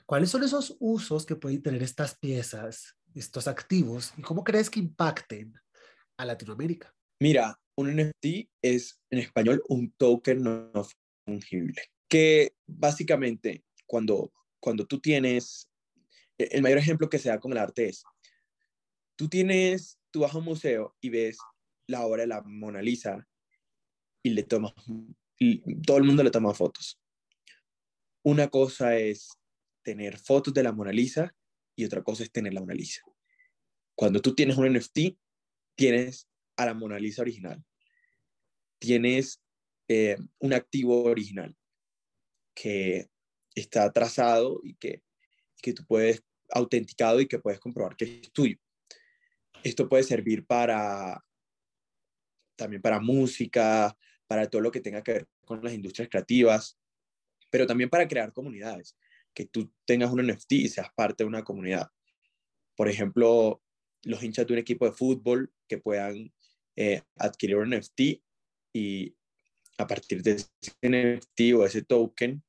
¿Cuáles 0.07 0.31
son 0.31 0.43
esos 0.43 0.77
usos 0.81 1.25
que 1.25 1.37
pueden 1.37 1.63
tener 1.63 1.83
estas 1.83 2.19
piezas, 2.19 2.97
estos 3.15 3.49
activos, 3.49 4.13
y 4.17 4.23
cómo 4.23 4.45
crees 4.45 4.69
que 4.69 4.81
impacten 4.81 5.55
a 6.19 6.25
Latinoamérica? 6.25 6.95
Mira, 7.21 7.59
un 7.77 7.97
NFT 7.97 8.51
es 8.63 9.01
en 9.11 9.21
español 9.21 9.63
un 9.69 9.93
token 9.93 10.43
no 10.43 10.87
fungible 11.25 11.94
que 12.15 12.55
básicamente 12.69 13.65
cuando, 13.89 14.33
cuando 14.61 14.87
tú 14.87 15.01
tienes, 15.01 15.69
e, 16.39 16.45
el 16.53 16.63
mayor 16.63 16.79
ejemplo 16.79 17.11
que 17.11 17.19
se 17.19 17.29
da 17.29 17.41
con 17.41 17.51
el 17.51 17.59
arte 17.59 17.89
es, 17.89 18.05
tú 19.17 19.29
tienes, 19.29 19.99
tú 20.13 20.21
vas 20.21 20.33
a 20.33 20.39
un 20.39 20.45
museo 20.45 20.95
y 21.01 21.09
ves 21.09 21.39
la 21.89 22.07
obra 22.07 22.23
de 22.23 22.29
la 22.29 22.41
Mona 22.43 22.81
Lisa 22.81 23.27
y 24.23 24.31
le 24.31 24.45
tomas, 24.45 24.73
y 25.41 25.59
todo 25.83 25.97
el 25.97 26.05
mundo 26.05 26.23
le 26.23 26.31
toma 26.31 26.55
fotos. 26.55 27.01
Una 28.23 28.47
cosa 28.47 28.97
es 28.97 29.31
tener 29.83 30.17
fotos 30.17 30.55
de 30.55 30.63
la 30.63 30.71
Mona 30.71 30.93
Lisa 30.93 31.35
y 31.75 31.85
otra 31.85 32.05
cosa 32.05 32.23
es 32.23 32.31
tener 32.31 32.55
la 32.55 32.61
Mona 32.61 32.75
Lisa. 32.75 33.03
Cuando 33.97 34.23
tú 34.23 34.37
tienes 34.37 34.57
un 34.57 34.73
NFT, 34.73 35.19
tienes 35.75 36.29
a 36.55 36.67
la 36.67 36.75
Mona 36.75 36.97
Lisa 37.01 37.23
original. 37.23 37.61
Tienes 38.79 39.43
eh, 39.89 40.17
un 40.39 40.53
activo 40.53 41.03
original 41.03 41.57
que 42.55 43.09
está 43.55 43.93
trazado 43.93 44.61
y 44.63 44.75
que, 44.75 45.03
que 45.63 45.73
tú 45.73 45.85
puedes 45.87 46.23
autenticado 46.51 47.21
y 47.21 47.27
que 47.27 47.39
puedes 47.39 47.61
comprobar 47.61 47.97
que 47.97 48.21
es 48.23 48.33
tuyo. 48.33 48.59
Esto 49.63 49.89
puede 49.89 50.03
servir 50.03 50.47
para 50.47 51.25
también 52.57 52.83
para 52.83 53.01
música, 53.01 53.97
para 54.27 54.49
todo 54.49 54.63
lo 54.63 54.71
que 54.71 54.81
tenga 54.81 55.03
que 55.03 55.13
ver 55.13 55.29
con 55.45 55.63
las 55.63 55.75
industrias 55.75 56.09
creativas, 56.09 56.79
pero 57.51 57.67
también 57.67 57.91
para 57.91 58.09
crear 58.09 58.33
comunidades, 58.33 58.97
que 59.35 59.47
tú 59.47 59.73
tengas 59.85 60.13
un 60.13 60.27
NFT 60.27 60.53
y 60.53 60.69
seas 60.69 60.89
parte 60.95 61.25
de 61.25 61.29
una 61.29 61.43
comunidad. 61.43 61.89
Por 62.77 62.89
ejemplo, 62.89 63.63
los 64.03 64.23
hinchas 64.23 64.47
de 64.47 64.53
un 64.53 64.59
equipo 64.59 64.87
de 64.87 64.93
fútbol 64.93 65.53
que 65.69 65.79
puedan 65.79 66.33
eh, 66.77 67.03
adquirir 67.17 67.57
un 67.57 67.71
NFT 67.71 68.23
y 68.73 69.17
a 69.79 69.87
partir 69.87 70.23
de 70.23 70.33
ese 70.33 70.49
NFT 70.83 71.55
o 71.57 71.65
ese 71.65 71.83
token 71.83 72.43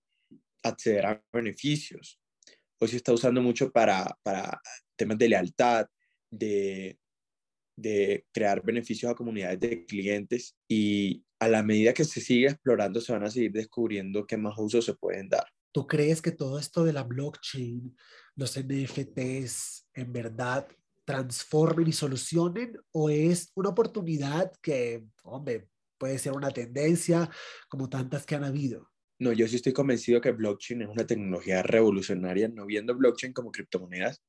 acceder 0.63 1.05
a 1.05 1.23
beneficios. 1.31 2.19
Hoy 2.79 2.87
se 2.87 2.97
está 2.97 3.13
usando 3.13 3.41
mucho 3.41 3.71
para, 3.71 4.17
para 4.23 4.61
temas 4.95 5.17
de 5.17 5.29
lealtad, 5.29 5.87
de, 6.29 6.99
de 7.77 8.25
crear 8.31 8.63
beneficios 8.63 9.11
a 9.11 9.15
comunidades 9.15 9.59
de 9.59 9.85
clientes 9.85 10.55
y 10.67 11.23
a 11.39 11.47
la 11.47 11.63
medida 11.63 11.93
que 11.93 12.03
se 12.03 12.21
sigue 12.21 12.47
explorando 12.47 12.99
se 13.01 13.13
van 13.13 13.23
a 13.23 13.29
seguir 13.29 13.51
descubriendo 13.51 14.25
qué 14.25 14.37
más 14.37 14.55
usos 14.57 14.85
se 14.85 14.93
pueden 14.93 15.29
dar. 15.29 15.45
¿Tú 15.71 15.85
crees 15.85 16.21
que 16.21 16.31
todo 16.31 16.57
esto 16.57 16.83
de 16.83 16.93
la 16.93 17.03
blockchain, 17.03 17.95
los 18.35 18.57
NFTs, 18.57 19.87
en 19.93 20.13
verdad 20.13 20.67
transformen 21.05 21.87
y 21.87 21.91
solucionen 21.91 22.77
o 22.91 23.09
es 23.09 23.51
una 23.55 23.69
oportunidad 23.69 24.51
que, 24.61 25.05
hombre, 25.23 25.69
puede 25.97 26.19
ser 26.19 26.33
una 26.33 26.51
tendencia 26.51 27.29
como 27.69 27.89
tantas 27.89 28.25
que 28.25 28.35
han 28.35 28.43
habido. 28.43 28.91
No, 29.17 29.31
yo 29.31 29.47
sí 29.47 29.55
estoy 29.55 29.73
convencido 29.73 30.19
que 30.19 30.31
blockchain 30.31 30.81
es 30.81 30.89
una 30.89 31.07
tecnología 31.07 31.63
revolucionaria, 31.63 32.49
no 32.49 32.65
viendo 32.65 32.95
blockchain 32.95 33.31
como 33.31 33.51
criptomonedas, 33.51 34.21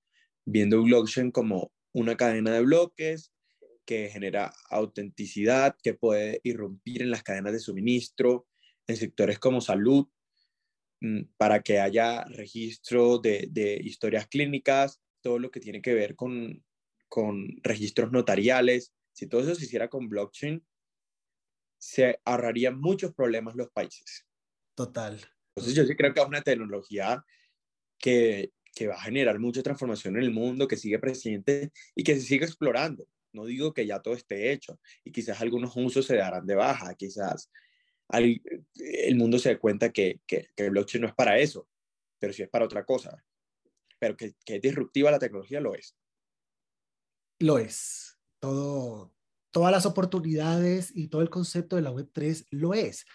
viendo 0.45 0.83
blockchain 0.83 1.33
como 1.33 1.73
una 1.93 2.17
cadena 2.17 2.53
de 2.53 2.61
bloques 2.61 3.33
que 3.85 4.09
genera 4.11 4.53
autenticidad, 4.71 5.77
que 5.83 5.95
puede 5.95 6.41
irrumpir 6.45 7.03
en 7.03 7.11
las 7.11 7.23
cadenas 7.23 7.53
de 7.53 7.61
suministro, 7.61 8.47
en 8.87 8.97
sectores 8.97 9.39
como 9.39 9.61
salud, 9.61 10.07
mm, 11.01 11.23
para 11.37 11.63
que 11.63 11.81
haya 11.81 12.25
registro 12.25 13.19
de, 13.19 13.49
de 13.51 13.81
historias 13.83 14.27
clínicas, 14.29 15.01
todo 15.21 15.39
lo 15.39 15.51
que 15.51 15.61
tiene 15.61 15.83
que 15.83 15.95
ver 15.95 16.15
con, 16.15 16.65
con 17.09 17.49
registros 17.63 18.13
notariales. 18.13 18.93
Si 19.13 19.27
todo 19.27 19.41
eso 19.41 19.55
se 19.55 19.65
hiciera 19.65 19.89
con 19.89 20.09
blockchain, 20.09 20.65
se 21.79 22.21
ahorrarían 22.25 22.81
muchos 22.81 23.15
problemas 23.15 23.55
los 23.55 23.71
países. 23.71 24.27
Total. 24.75 25.21
Entonces 25.55 25.75
yo 25.75 25.85
sí 25.85 25.97
creo 25.97 26.13
que 26.13 26.21
es 26.21 26.27
una 26.27 26.43
tecnología 26.43 27.25
que, 27.99 28.53
que 28.75 28.87
va 28.87 28.95
a 28.95 29.03
generar 29.03 29.39
mucha 29.39 29.63
transformación 29.63 30.17
en 30.17 30.23
el 30.23 30.31
mundo, 30.31 30.69
que 30.69 30.77
sigue 30.77 30.99
presente 30.99 31.73
y 31.95 32.05
que 32.05 32.15
se 32.15 32.23
sigue 32.23 32.45
explorando. 32.45 33.09
No 33.33 33.45
digo 33.45 33.73
que 33.73 33.87
ya 33.87 34.01
todo 34.01 34.15
esté 34.15 34.53
hecho 34.53 34.79
y 35.05 35.13
quizás 35.13 35.41
algunos 35.41 35.77
usos 35.77 36.07
se 36.07 36.17
darán 36.17 36.47
de 36.47 36.55
baja, 36.55 36.95
quizás 36.95 37.51
el 38.11 39.17
mundo 39.17 39.39
se 39.39 39.51
dé 39.51 39.59
cuenta 39.59 39.91
que, 39.91 40.21
que, 40.27 40.49
que, 40.55 40.65
el 40.65 40.71
blockchain 40.71 41.03
no 41.03 41.09
es 41.09 41.15
para 41.15 41.39
eso, 41.39 41.69
pero 42.19 42.33
sí 42.33 42.43
es 42.43 42.49
para 42.49 42.65
otra 42.65 42.85
cosa. 42.85 43.23
Pero 43.99 44.17
que, 44.17 44.35
que 44.45 44.57
es 44.57 44.63
disruptiva 44.63 45.11
la 45.11 45.19
tecnología, 45.19 45.61
lo 45.61 45.75
es. 45.75 45.97
Lo 47.39 47.59
es. 47.59 48.19
Todo, 48.41 49.16
todas 49.57 49.73
las 49.73 49.87
oportunidades 49.87 50.93
y 50.95 51.09
todo 51.09 51.23
el 51.23 51.31
concepto 51.31 51.77
de 51.77 51.83
la 51.83 51.91
Web3 51.91 52.47
lo 52.51 52.75
es, 52.75 53.07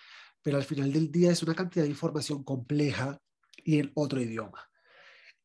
pero 0.41 0.57
al 0.57 0.63
final 0.63 0.91
del 0.91 1.11
día 1.11 1.29
es 1.29 1.43
una 1.43 1.53
cantidad 1.53 1.83
de 1.83 1.91
información 1.91 2.43
compleja 2.43 3.21
y 3.63 3.77
en 3.77 3.91
otro 3.93 4.19
idioma. 4.19 4.67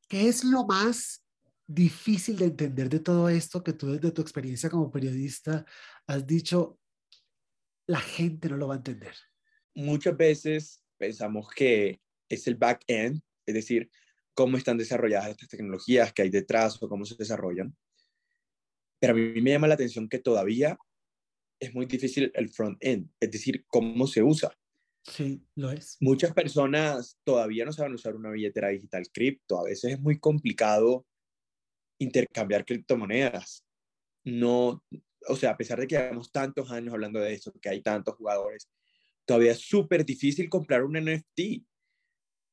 ¿Qué 0.08 0.26
es 0.26 0.42
lo 0.42 0.64
más 0.64 1.22
difícil 1.66 2.38
de 2.38 2.46
entender 2.46 2.88
de 2.88 3.00
todo 3.00 3.28
esto 3.28 3.62
que 3.62 3.74
tú 3.74 3.92
desde 3.92 4.10
tu 4.10 4.22
experiencia 4.22 4.70
como 4.70 4.90
periodista 4.90 5.66
has 6.06 6.26
dicho, 6.26 6.78
la 7.86 8.00
gente 8.00 8.48
no 8.48 8.56
lo 8.56 8.68
va 8.68 8.76
a 8.76 8.78
entender? 8.78 9.14
Muchas 9.74 10.16
veces 10.16 10.82
pensamos 10.96 11.50
que 11.54 12.00
es 12.26 12.46
el 12.46 12.54
back-end, 12.54 13.20
es 13.44 13.54
decir, 13.54 13.90
cómo 14.32 14.56
están 14.56 14.78
desarrolladas 14.78 15.28
estas 15.28 15.50
tecnologías, 15.50 16.14
qué 16.14 16.22
hay 16.22 16.30
detrás 16.30 16.82
o 16.82 16.88
cómo 16.88 17.04
se 17.04 17.16
desarrollan. 17.16 17.76
Pero 19.06 19.18
a 19.18 19.22
mí 19.22 19.40
me 19.40 19.52
llama 19.52 19.68
la 19.68 19.74
atención 19.74 20.08
que 20.08 20.18
todavía 20.18 20.76
es 21.60 21.72
muy 21.72 21.86
difícil 21.86 22.32
el 22.34 22.48
front-end, 22.48 23.08
es 23.20 23.30
decir, 23.30 23.64
cómo 23.68 24.06
se 24.06 24.22
usa. 24.22 24.52
Sí, 25.04 25.40
lo 25.54 25.70
es. 25.70 25.96
Muchas 26.00 26.32
personas 26.34 27.16
todavía 27.22 27.64
no 27.64 27.72
saben 27.72 27.94
usar 27.94 28.16
una 28.16 28.30
billetera 28.30 28.68
digital 28.68 29.04
cripto. 29.12 29.60
A 29.60 29.64
veces 29.64 29.92
es 29.92 30.00
muy 30.00 30.18
complicado 30.18 31.06
intercambiar 31.98 32.64
criptomonedas. 32.64 33.64
No, 34.24 34.82
o 35.28 35.36
sea, 35.36 35.50
a 35.50 35.56
pesar 35.56 35.78
de 35.78 35.86
que 35.86 35.96
llevamos 35.96 36.32
tantos 36.32 36.70
años 36.72 36.92
hablando 36.92 37.20
de 37.20 37.32
esto, 37.32 37.52
que 37.62 37.68
hay 37.68 37.82
tantos 37.82 38.16
jugadores, 38.16 38.68
todavía 39.24 39.52
es 39.52 39.60
súper 39.60 40.04
difícil 40.04 40.48
comprar 40.48 40.82
un 40.82 40.94
NFT. 40.94 41.64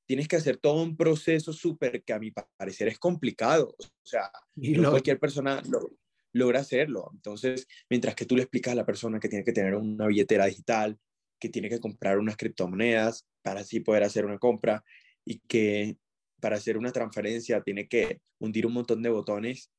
Tienes 0.05 0.27
que 0.27 0.35
hacer 0.35 0.57
todo 0.57 0.83
un 0.83 0.95
proceso 0.95 1.51
súper 1.51 2.03
que 2.03 2.13
a 2.13 2.19
mi 2.19 2.31
parecer 2.31 2.89
es 2.89 2.99
complicado. 2.99 3.75
O 3.79 4.05
sea, 4.05 4.31
y 4.55 4.73
no 4.73 4.91
cualquier 4.91 5.19
persona 5.19 5.59
lo, 5.67 5.97
logra 6.33 6.59
hacerlo. 6.59 7.09
Entonces, 7.13 7.67
mientras 7.89 8.15
que 8.15 8.25
tú 8.25 8.35
le 8.35 8.43
explicas 8.43 8.73
a 8.73 8.75
la 8.75 8.85
persona 8.85 9.19
que 9.19 9.29
tiene 9.29 9.45
que 9.45 9.53
tener 9.53 9.75
una 9.75 10.07
billetera 10.07 10.45
digital, 10.45 10.99
que 11.39 11.49
tiene 11.49 11.69
que 11.69 11.79
comprar 11.79 12.17
unas 12.19 12.37
criptomonedas 12.37 13.27
para 13.41 13.61
así 13.61 13.79
poder 13.79 14.03
hacer 14.03 14.25
una 14.25 14.39
compra 14.39 14.83
y 15.25 15.39
que 15.39 15.97
para 16.41 16.57
hacer 16.57 16.77
una 16.77 16.91
transferencia 16.91 17.61
tiene 17.61 17.87
que 17.87 18.21
hundir 18.39 18.65
un 18.65 18.73
montón 18.73 19.01
de 19.01 19.09
botones, 19.09 19.71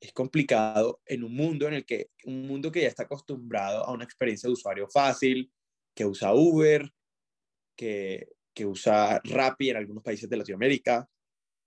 es 0.00 0.12
complicado 0.12 1.00
en 1.06 1.24
un 1.24 1.34
mundo 1.34 1.66
en 1.66 1.74
el 1.74 1.86
que, 1.86 2.10
un 2.24 2.46
mundo 2.46 2.70
que 2.70 2.82
ya 2.82 2.88
está 2.88 3.04
acostumbrado 3.04 3.84
a 3.84 3.92
una 3.92 4.04
experiencia 4.04 4.48
de 4.48 4.52
usuario 4.52 4.88
fácil, 4.88 5.50
que 5.94 6.04
usa 6.04 6.34
Uber, 6.34 6.90
que, 7.76 8.28
que 8.52 8.66
usa 8.66 9.20
Rappi 9.24 9.70
en 9.70 9.76
algunos 9.76 10.02
países 10.02 10.28
de 10.28 10.36
Latinoamérica 10.36 11.08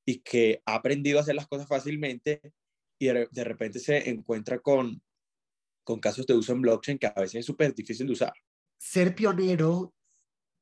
y 0.06 0.20
que 0.20 0.62
ha 0.65 0.75
aprendido 0.75 1.17
a 1.17 1.22
hacer 1.22 1.36
las 1.36 1.48
cosas 1.48 1.67
fácilmente 1.67 2.41
y 3.00 3.08
de 3.08 3.44
repente 3.44 3.80
se 3.80 4.10
encuentra 4.10 4.60
con, 4.60 5.01
con 5.84 6.00
casos 6.00 6.25
de 6.25 6.34
uso 6.34 6.54
en 6.54 6.62
blockchain 6.62 6.98
que 6.98 7.08
a 7.08 7.13
veces 7.13 7.36
es 7.36 7.46
súper 7.46 7.74
difícil 7.74 8.08
de 8.08 8.13
usar. 8.13 8.34
Ser 8.77 9.16
pionero 9.16 9.94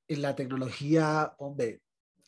en 0.07 0.21
la 0.21 0.35
tecnología, 0.35 1.33
hombre, 1.39 1.81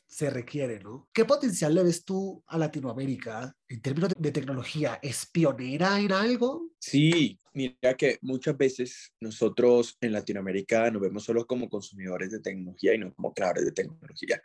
se 0.07 0.29
requiere, 0.29 0.79
¿no? 0.79 1.09
¿Qué 1.11 1.25
potencial 1.25 1.75
le 1.75 1.83
ves 1.83 2.05
tú 2.05 2.41
a 2.47 2.57
Latinoamérica 2.57 3.53
en 3.67 3.81
términos 3.81 4.13
de 4.17 4.31
tecnología? 4.31 4.99
¿Es 5.01 5.25
pionera 5.25 5.99
en 5.99 6.13
algo? 6.13 6.71
Sí, 6.79 7.37
mira 7.53 7.93
que 7.97 8.17
muchas 8.21 8.57
veces 8.57 9.13
nosotros 9.19 9.97
en 9.99 10.13
Latinoamérica 10.13 10.89
nos 10.91 11.01
vemos 11.01 11.23
solo 11.23 11.45
como 11.45 11.69
consumidores 11.69 12.31
de 12.31 12.39
tecnología 12.39 12.95
y 12.95 12.99
no 12.99 13.13
como 13.13 13.33
creadores 13.33 13.65
de 13.65 13.73
tecnología. 13.73 14.41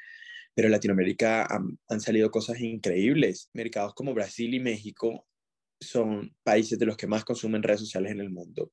Pero 0.55 0.67
en 0.67 0.73
Latinoamérica 0.73 1.47
han, 1.47 1.79
han 1.89 2.01
salido 2.01 2.31
cosas 2.31 2.61
increíbles. 2.61 3.49
Mercados 3.55 3.95
como 3.95 4.13
Brasil 4.15 4.53
y 4.53 4.61
México 4.61 5.27
son 5.83 6.35
países 6.43 6.79
de 6.79 6.87
los 6.87 6.97
que 6.97 7.07
más 7.07 7.25
consumen 7.25 7.63
redes 7.63 7.81
sociales 7.81 8.13
en 8.13 8.21
el 8.21 8.31
mundo, 8.31 8.73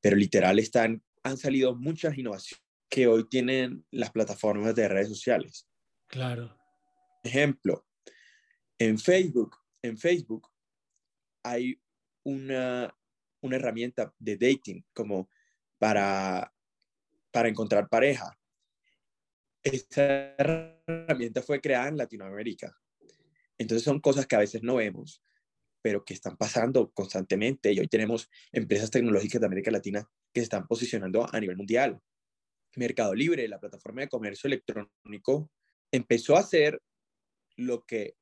pero 0.00 0.16
literal 0.16 0.58
están, 0.58 1.02
han 1.22 1.36
salido 1.36 1.74
muchas 1.74 2.16
innovaciones 2.16 2.62
que 2.88 3.06
hoy 3.06 3.28
tienen 3.28 3.84
las 3.90 4.10
plataformas 4.10 4.74
de 4.74 4.88
redes 4.88 5.08
sociales. 5.08 5.68
Claro. 6.06 6.56
Ejemplo, 7.22 7.86
en 8.78 8.98
Facebook, 8.98 9.56
en 9.82 9.98
Facebook 9.98 10.48
hay 11.42 11.80
una, 12.24 12.94
una 13.40 13.56
herramienta 13.56 14.14
de 14.18 14.36
dating 14.36 14.84
como 14.92 15.28
para, 15.78 16.52
para 17.30 17.48
encontrar 17.48 17.88
pareja. 17.88 18.38
Esta 19.62 20.34
herramienta 20.36 21.42
fue 21.42 21.60
creada 21.60 21.88
en 21.88 21.96
Latinoamérica. 21.96 22.76
Entonces 23.58 23.84
son 23.84 24.00
cosas 24.00 24.26
que 24.26 24.36
a 24.36 24.40
veces 24.40 24.62
no 24.62 24.76
vemos, 24.76 25.22
pero 25.86 26.04
que 26.04 26.14
están 26.14 26.36
pasando 26.36 26.90
constantemente 26.90 27.72
y 27.72 27.78
hoy 27.78 27.86
tenemos 27.86 28.28
empresas 28.50 28.90
tecnológicas 28.90 29.40
de 29.40 29.46
América 29.46 29.70
Latina 29.70 30.04
que 30.32 30.40
se 30.40 30.46
están 30.46 30.66
posicionando 30.66 31.32
a 31.32 31.38
nivel 31.38 31.56
mundial. 31.56 32.00
Mercado 32.74 33.14
Libre, 33.14 33.46
la 33.46 33.60
plataforma 33.60 34.00
de 34.00 34.08
comercio 34.08 34.48
electrónico, 34.48 35.48
empezó 35.92 36.34
a 36.34 36.40
hacer 36.40 36.82
lo 37.54 37.84
que 37.84 38.16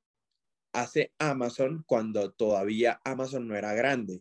hace 0.74 1.14
Amazon 1.18 1.84
cuando 1.86 2.32
todavía 2.32 3.00
Amazon 3.02 3.48
no 3.48 3.56
era 3.56 3.72
grande, 3.72 4.20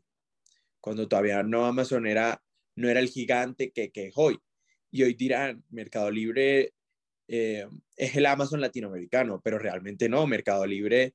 cuando 0.80 1.10
todavía 1.10 1.44
no 1.44 1.66
Amazon 1.66 2.08
era, 2.08 2.42
no 2.78 2.88
era 2.88 3.02
el 3.02 3.10
gigante 3.10 3.74
que, 3.74 3.92
que 3.92 4.08
es 4.08 4.14
hoy. 4.16 4.40
Y 4.90 5.04
hoy 5.04 5.16
dirán, 5.16 5.66
Mercado 5.70 6.10
Libre 6.10 6.74
eh, 7.28 7.68
es 7.98 8.16
el 8.16 8.26
Amazon 8.26 8.62
latinoamericano, 8.62 9.42
pero 9.44 9.60
realmente 9.60 10.08
no, 10.08 10.26
Mercado 10.28 10.66
Libre 10.66 11.14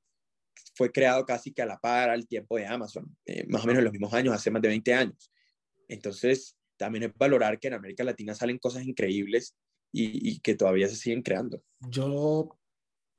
fue 0.75 0.91
creado 0.91 1.25
casi 1.25 1.51
que 1.51 1.61
a 1.61 1.65
la 1.65 1.77
par 1.79 2.09
al 2.09 2.27
tiempo 2.27 2.57
de 2.57 2.65
Amazon, 2.65 3.15
eh, 3.25 3.45
más 3.47 3.63
o 3.63 3.67
menos 3.67 3.79
en 3.79 3.85
los 3.85 3.93
mismos 3.93 4.13
años, 4.13 4.33
hace 4.33 4.51
más 4.51 4.61
de 4.61 4.67
20 4.69 4.93
años. 4.93 5.31
Entonces, 5.87 6.55
también 6.77 7.03
es 7.03 7.11
valorar 7.17 7.59
que 7.59 7.67
en 7.67 7.73
América 7.73 8.03
Latina 8.03 8.33
salen 8.33 8.57
cosas 8.57 8.83
increíbles 8.85 9.55
y, 9.91 10.39
que 10.39 10.55
todavía 10.55 10.87
se 10.87 10.95
siguen 10.95 11.21
creando. 11.21 11.61
Yo, 11.79 12.57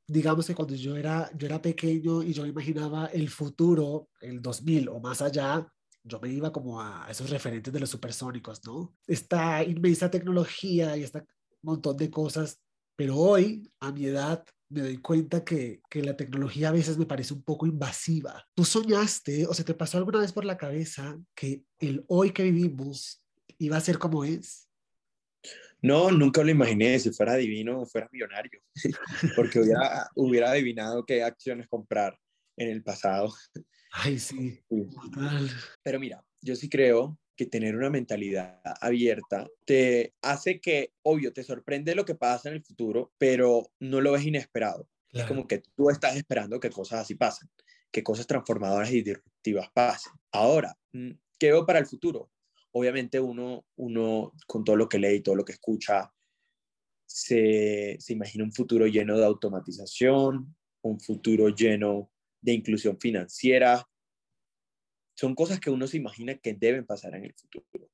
digamos 0.06 0.46
que 0.46 0.54
cuando 0.54 0.74
yo 0.74 0.96
era, 0.96 1.30
yo 1.36 1.46
era 1.46 1.60
pequeño 1.60 2.22
y 2.22 2.32
yo 2.32 2.46
imaginaba 2.46 3.06
el 3.06 3.28
futuro, 3.28 4.08
el 4.20 4.40
2000 4.40 4.88
o 4.88 5.00
más 5.00 5.20
allá, 5.20 5.66
yo 6.02 6.18
me 6.20 6.30
iba 6.30 6.52
como 6.52 6.80
a 6.80 7.06
esos 7.10 7.28
referentes 7.28 7.72
de 7.72 7.80
los 7.80 7.90
supersónicos, 7.90 8.64
¿no? 8.64 8.96
Esta 9.06 9.62
inmensa 9.62 10.10
tecnología 10.10 10.96
y 10.96 11.02
este 11.02 11.24
montón 11.62 11.96
de 11.96 12.10
cosas, 12.10 12.60
pero 12.96 13.16
hoy, 13.16 13.70
a 13.80 13.92
mi 13.92 14.06
edad, 14.06 14.44
me 14.70 14.82
doy 14.82 14.98
cuenta 14.98 15.44
que, 15.44 15.82
que, 15.90 16.02
la 16.02 16.16
tecnología 16.16 16.68
a 16.68 16.72
veces 16.72 16.96
me 16.96 17.06
parece 17.06 17.34
un 17.34 17.42
poco 17.42 17.66
invasiva. 17.66 18.46
¿Tú 18.54 18.64
soñaste 18.64 19.46
o 19.46 19.52
se 19.52 19.64
te 19.64 19.74
pasó 19.74 19.98
alguna 19.98 20.20
vez 20.20 20.32
por 20.32 20.44
la 20.44 20.56
cabeza 20.56 21.18
que 21.34 21.64
el 21.80 22.04
hoy 22.08 22.30
que 22.30 22.44
vivimos 22.44 23.22
iba 23.58 23.76
a 23.76 23.80
ser 23.80 23.98
como 23.98 24.24
es? 24.24 24.68
No, 25.82 26.10
nunca 26.10 26.42
lo 26.42 26.50
imaginé. 26.50 26.98
Si 26.98 27.10
fuera 27.10 27.34
divino, 27.36 27.84
fuera 27.86 28.08
millonario, 28.12 28.60
porque 29.36 29.60
hubiera, 29.60 30.08
hubiera 30.14 30.50
adivinado 30.50 31.04
qué 31.04 31.22
acciones 31.22 31.68
comprar 31.68 32.18
en 32.56 32.68
el 32.68 32.82
pasado. 32.82 33.34
Ay, 33.92 34.18
sí. 34.18 34.60
Pero 35.82 35.98
mira, 35.98 36.24
yo 36.40 36.54
sí 36.54 36.68
creo 36.68 37.18
que 37.40 37.46
tener 37.46 37.74
una 37.74 37.88
mentalidad 37.88 38.60
abierta 38.82 39.48
te 39.64 40.12
hace 40.20 40.60
que, 40.60 40.92
obvio, 41.00 41.32
te 41.32 41.42
sorprende 41.42 41.94
lo 41.94 42.04
que 42.04 42.14
pasa 42.14 42.50
en 42.50 42.56
el 42.56 42.62
futuro, 42.62 43.14
pero 43.16 43.72
no 43.78 44.02
lo 44.02 44.12
ves 44.12 44.26
inesperado. 44.26 44.86
Es 45.10 45.24
como 45.24 45.46
que 45.46 45.62
tú 45.74 45.88
estás 45.88 46.16
esperando 46.16 46.60
que 46.60 46.68
cosas 46.68 47.00
así 47.00 47.14
pasen, 47.14 47.48
que 47.90 48.02
cosas 48.02 48.26
transformadoras 48.26 48.92
y 48.92 49.00
disruptivas 49.00 49.70
pasen. 49.72 50.12
Ahora, 50.32 50.76
mm, 50.92 51.12
¿qué 51.38 51.50
veo 51.50 51.64
para 51.64 51.78
el 51.78 51.86
futuro? 51.86 52.30
Obviamente 52.72 53.18
uno, 53.18 53.64
uno 53.76 54.34
con 54.46 54.62
todo 54.62 54.76
lo 54.76 54.86
que 54.86 54.98
lee 54.98 55.14
y 55.14 55.22
todo 55.22 55.34
lo 55.34 55.44
que 55.46 55.52
escucha, 55.52 56.12
se, 57.06 57.96
se 57.98 58.12
imagina 58.12 58.44
un 58.44 58.52
futuro 58.52 58.86
lleno 58.86 59.16
de 59.16 59.24
automatización, 59.24 60.54
un 60.82 61.00
futuro 61.00 61.48
lleno 61.48 62.12
de 62.42 62.52
inclusión 62.52 63.00
financiera, 63.00 63.88
son 65.20 65.34
cosas 65.34 65.60
que 65.60 65.68
uno 65.68 65.86
se 65.86 65.98
imagina 65.98 66.34
que 66.38 66.54
deben 66.54 66.86
pasar 66.86 67.14
en 67.14 67.26
el 67.26 67.34
futuro. 67.34 67.90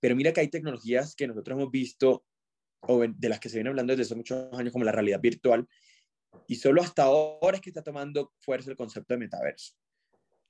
Pero 0.00 0.14
mira 0.14 0.34
que 0.34 0.40
hay 0.40 0.48
tecnologías 0.48 1.14
que 1.14 1.26
nosotros 1.26 1.56
hemos 1.56 1.70
visto 1.70 2.26
o 2.80 3.00
de 3.06 3.28
las 3.30 3.40
que 3.40 3.48
se 3.48 3.56
viene 3.56 3.70
hablando 3.70 3.92
desde 3.92 4.02
hace 4.02 4.14
muchos 4.14 4.52
años 4.52 4.70
como 4.70 4.84
la 4.84 4.92
realidad 4.92 5.18
virtual 5.18 5.66
y 6.46 6.56
solo 6.56 6.82
hasta 6.82 7.04
ahora 7.04 7.56
es 7.56 7.62
que 7.62 7.70
está 7.70 7.82
tomando 7.82 8.34
fuerza 8.40 8.70
el 8.70 8.76
concepto 8.76 9.14
de 9.14 9.18
metaverso. 9.18 9.76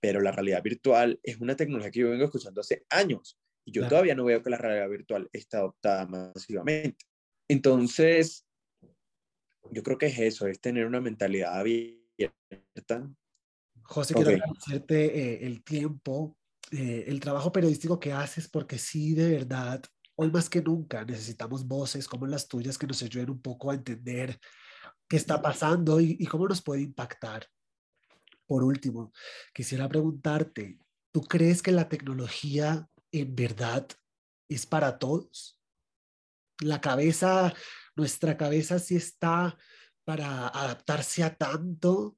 Pero 0.00 0.20
la 0.20 0.32
realidad 0.32 0.60
virtual 0.60 1.20
es 1.22 1.36
una 1.36 1.54
tecnología 1.54 1.92
que 1.92 2.00
yo 2.00 2.10
vengo 2.10 2.24
escuchando 2.24 2.62
hace 2.62 2.84
años 2.90 3.38
y 3.64 3.70
yo 3.70 3.86
todavía 3.86 4.16
no 4.16 4.24
veo 4.24 4.42
que 4.42 4.50
la 4.50 4.58
realidad 4.58 4.88
virtual 4.88 5.28
está 5.32 5.58
adoptada 5.58 6.04
masivamente. 6.04 7.06
Entonces, 7.46 8.44
yo 9.70 9.84
creo 9.84 9.98
que 9.98 10.06
es 10.06 10.18
eso, 10.18 10.48
es 10.48 10.60
tener 10.60 10.84
una 10.84 11.00
mentalidad 11.00 11.56
abierta 11.60 13.08
José, 13.88 14.12
quiero 14.12 14.30
agradecerte 14.30 15.18
eh, 15.18 15.46
el 15.46 15.64
tiempo, 15.64 16.36
eh, 16.70 17.06
el 17.08 17.20
trabajo 17.20 17.50
periodístico 17.50 17.98
que 17.98 18.12
haces, 18.12 18.46
porque 18.46 18.76
sí, 18.76 19.14
de 19.14 19.30
verdad, 19.30 19.82
hoy 20.14 20.30
más 20.30 20.50
que 20.50 20.60
nunca 20.60 21.06
necesitamos 21.06 21.66
voces 21.66 22.06
como 22.06 22.26
las 22.26 22.46
tuyas 22.48 22.76
que 22.76 22.86
nos 22.86 23.02
ayuden 23.02 23.30
un 23.30 23.40
poco 23.40 23.70
a 23.70 23.74
entender 23.74 24.38
qué 25.08 25.16
está 25.16 25.40
pasando 25.40 26.00
y, 26.00 26.18
y 26.20 26.26
cómo 26.26 26.46
nos 26.46 26.60
puede 26.60 26.82
impactar. 26.82 27.46
Por 28.46 28.62
último, 28.62 29.10
quisiera 29.54 29.88
preguntarte, 29.88 30.78
¿tú 31.10 31.22
crees 31.22 31.62
que 31.62 31.72
la 31.72 31.88
tecnología 31.88 32.86
en 33.10 33.34
verdad 33.34 33.88
es 34.50 34.66
para 34.66 34.98
todos? 34.98 35.58
La 36.60 36.82
cabeza, 36.82 37.54
nuestra 37.96 38.36
cabeza 38.36 38.78
sí 38.78 38.96
está 38.96 39.56
para 40.04 40.48
adaptarse 40.48 41.24
a 41.24 41.34
tanto 41.34 42.17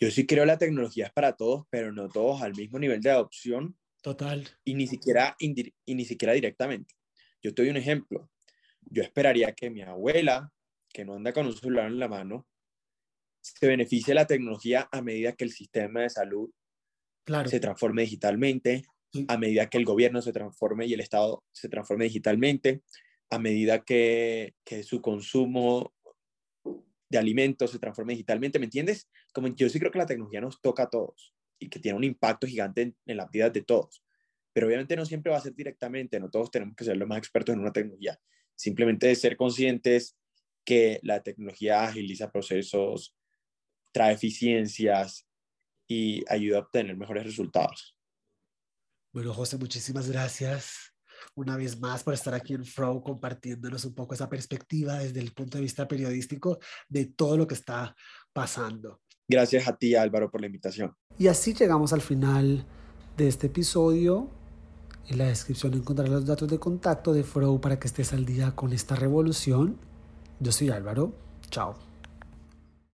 yo 0.00 0.10
sí 0.10 0.26
creo 0.26 0.46
la 0.46 0.56
tecnología 0.56 1.06
es 1.06 1.12
para 1.12 1.34
todos, 1.36 1.66
pero 1.68 1.92
no 1.92 2.08
todos 2.08 2.40
al 2.40 2.54
mismo 2.54 2.78
nivel 2.78 3.02
de 3.02 3.10
adopción. 3.10 3.76
Total. 4.02 4.48
Y 4.64 4.74
ni 4.74 4.86
siquiera, 4.86 5.36
y 5.38 5.94
ni 5.94 6.04
siquiera 6.06 6.32
directamente. 6.32 6.94
Yo 7.42 7.54
te 7.54 7.62
doy 7.62 7.70
un 7.70 7.76
ejemplo. 7.76 8.30
Yo 8.80 9.02
esperaría 9.02 9.52
que 9.52 9.68
mi 9.68 9.82
abuela, 9.82 10.50
que 10.88 11.04
no 11.04 11.14
anda 11.14 11.34
con 11.34 11.46
un 11.46 11.54
celular 11.54 11.86
en 11.86 11.98
la 11.98 12.08
mano, 12.08 12.46
se 13.42 13.66
beneficie 13.66 14.12
de 14.12 14.16
la 14.16 14.26
tecnología 14.26 14.88
a 14.90 15.02
medida 15.02 15.32
que 15.32 15.44
el 15.44 15.52
sistema 15.52 16.00
de 16.00 16.10
salud 16.10 16.50
se 17.46 17.60
transforme 17.60 18.02
digitalmente, 18.02 18.84
a 19.28 19.36
medida 19.36 19.68
que 19.68 19.78
el 19.78 19.84
gobierno 19.84 20.22
se 20.22 20.32
transforme 20.32 20.86
y 20.86 20.94
el 20.94 21.00
Estado 21.00 21.44
se 21.52 21.68
transforme 21.68 22.04
digitalmente, 22.04 22.82
a 23.28 23.38
medida 23.38 23.84
que, 23.84 24.54
que 24.64 24.82
su 24.82 25.00
consumo 25.02 25.92
de 27.10 27.18
alimentos 27.18 27.72
se 27.72 27.78
transforme 27.78 28.12
digitalmente, 28.14 28.58
¿me 28.58 28.66
entiendes? 28.66 29.10
Como 29.34 29.48
yo 29.48 29.68
sí 29.68 29.78
creo 29.78 29.90
que 29.90 29.98
la 29.98 30.06
tecnología 30.06 30.40
nos 30.40 30.60
toca 30.60 30.84
a 30.84 30.88
todos 30.88 31.34
y 31.58 31.68
que 31.68 31.80
tiene 31.80 31.98
un 31.98 32.04
impacto 32.04 32.46
gigante 32.46 32.82
en, 32.82 32.96
en 33.04 33.16
la 33.16 33.26
vida 33.26 33.50
de 33.50 33.62
todos, 33.62 34.02
pero 34.52 34.68
obviamente 34.68 34.96
no 34.96 35.04
siempre 35.04 35.30
va 35.30 35.38
a 35.38 35.42
ser 35.42 35.54
directamente, 35.54 36.18
no 36.20 36.30
todos 36.30 36.50
tenemos 36.50 36.76
que 36.76 36.84
ser 36.84 36.96
los 36.96 37.08
más 37.08 37.18
expertos 37.18 37.52
en 37.52 37.60
una 37.60 37.72
tecnología, 37.72 38.18
simplemente 38.54 39.14
ser 39.16 39.36
conscientes 39.36 40.16
que 40.64 41.00
la 41.02 41.22
tecnología 41.22 41.84
agiliza 41.84 42.30
procesos, 42.30 43.16
trae 43.92 44.14
eficiencias 44.14 45.26
y 45.88 46.24
ayuda 46.28 46.58
a 46.58 46.60
obtener 46.60 46.96
mejores 46.96 47.24
resultados. 47.24 47.96
Bueno, 49.12 49.34
José, 49.34 49.58
muchísimas 49.58 50.08
gracias 50.08 50.89
una 51.40 51.56
vez 51.56 51.80
más 51.80 52.02
por 52.02 52.14
estar 52.14 52.34
aquí 52.34 52.54
en 52.54 52.64
Frow 52.64 53.02
compartiéndonos 53.02 53.84
un 53.84 53.94
poco 53.94 54.14
esa 54.14 54.28
perspectiva 54.28 54.98
desde 54.98 55.20
el 55.20 55.32
punto 55.32 55.58
de 55.58 55.62
vista 55.62 55.88
periodístico 55.88 56.58
de 56.88 57.06
todo 57.06 57.36
lo 57.36 57.46
que 57.46 57.54
está 57.54 57.94
pasando. 58.32 59.00
Gracias 59.28 59.68
a 59.68 59.76
ti, 59.76 59.94
Álvaro, 59.94 60.30
por 60.30 60.40
la 60.40 60.46
invitación. 60.46 60.94
Y 61.18 61.28
así 61.28 61.54
llegamos 61.54 61.92
al 61.92 62.00
final 62.00 62.64
de 63.16 63.28
este 63.28 63.46
episodio. 63.46 64.28
En 65.08 65.18
la 65.18 65.26
descripción 65.26 65.74
encontrarás 65.74 66.12
los 66.12 66.26
datos 66.26 66.48
de 66.48 66.58
contacto 66.58 67.12
de 67.12 67.24
Frow 67.24 67.60
para 67.60 67.78
que 67.78 67.86
estés 67.86 68.12
al 68.12 68.24
día 68.24 68.54
con 68.54 68.72
esta 68.72 68.96
revolución. 68.96 69.78
Yo 70.40 70.52
soy 70.52 70.70
Álvaro. 70.70 71.14
Chao. 71.50 71.89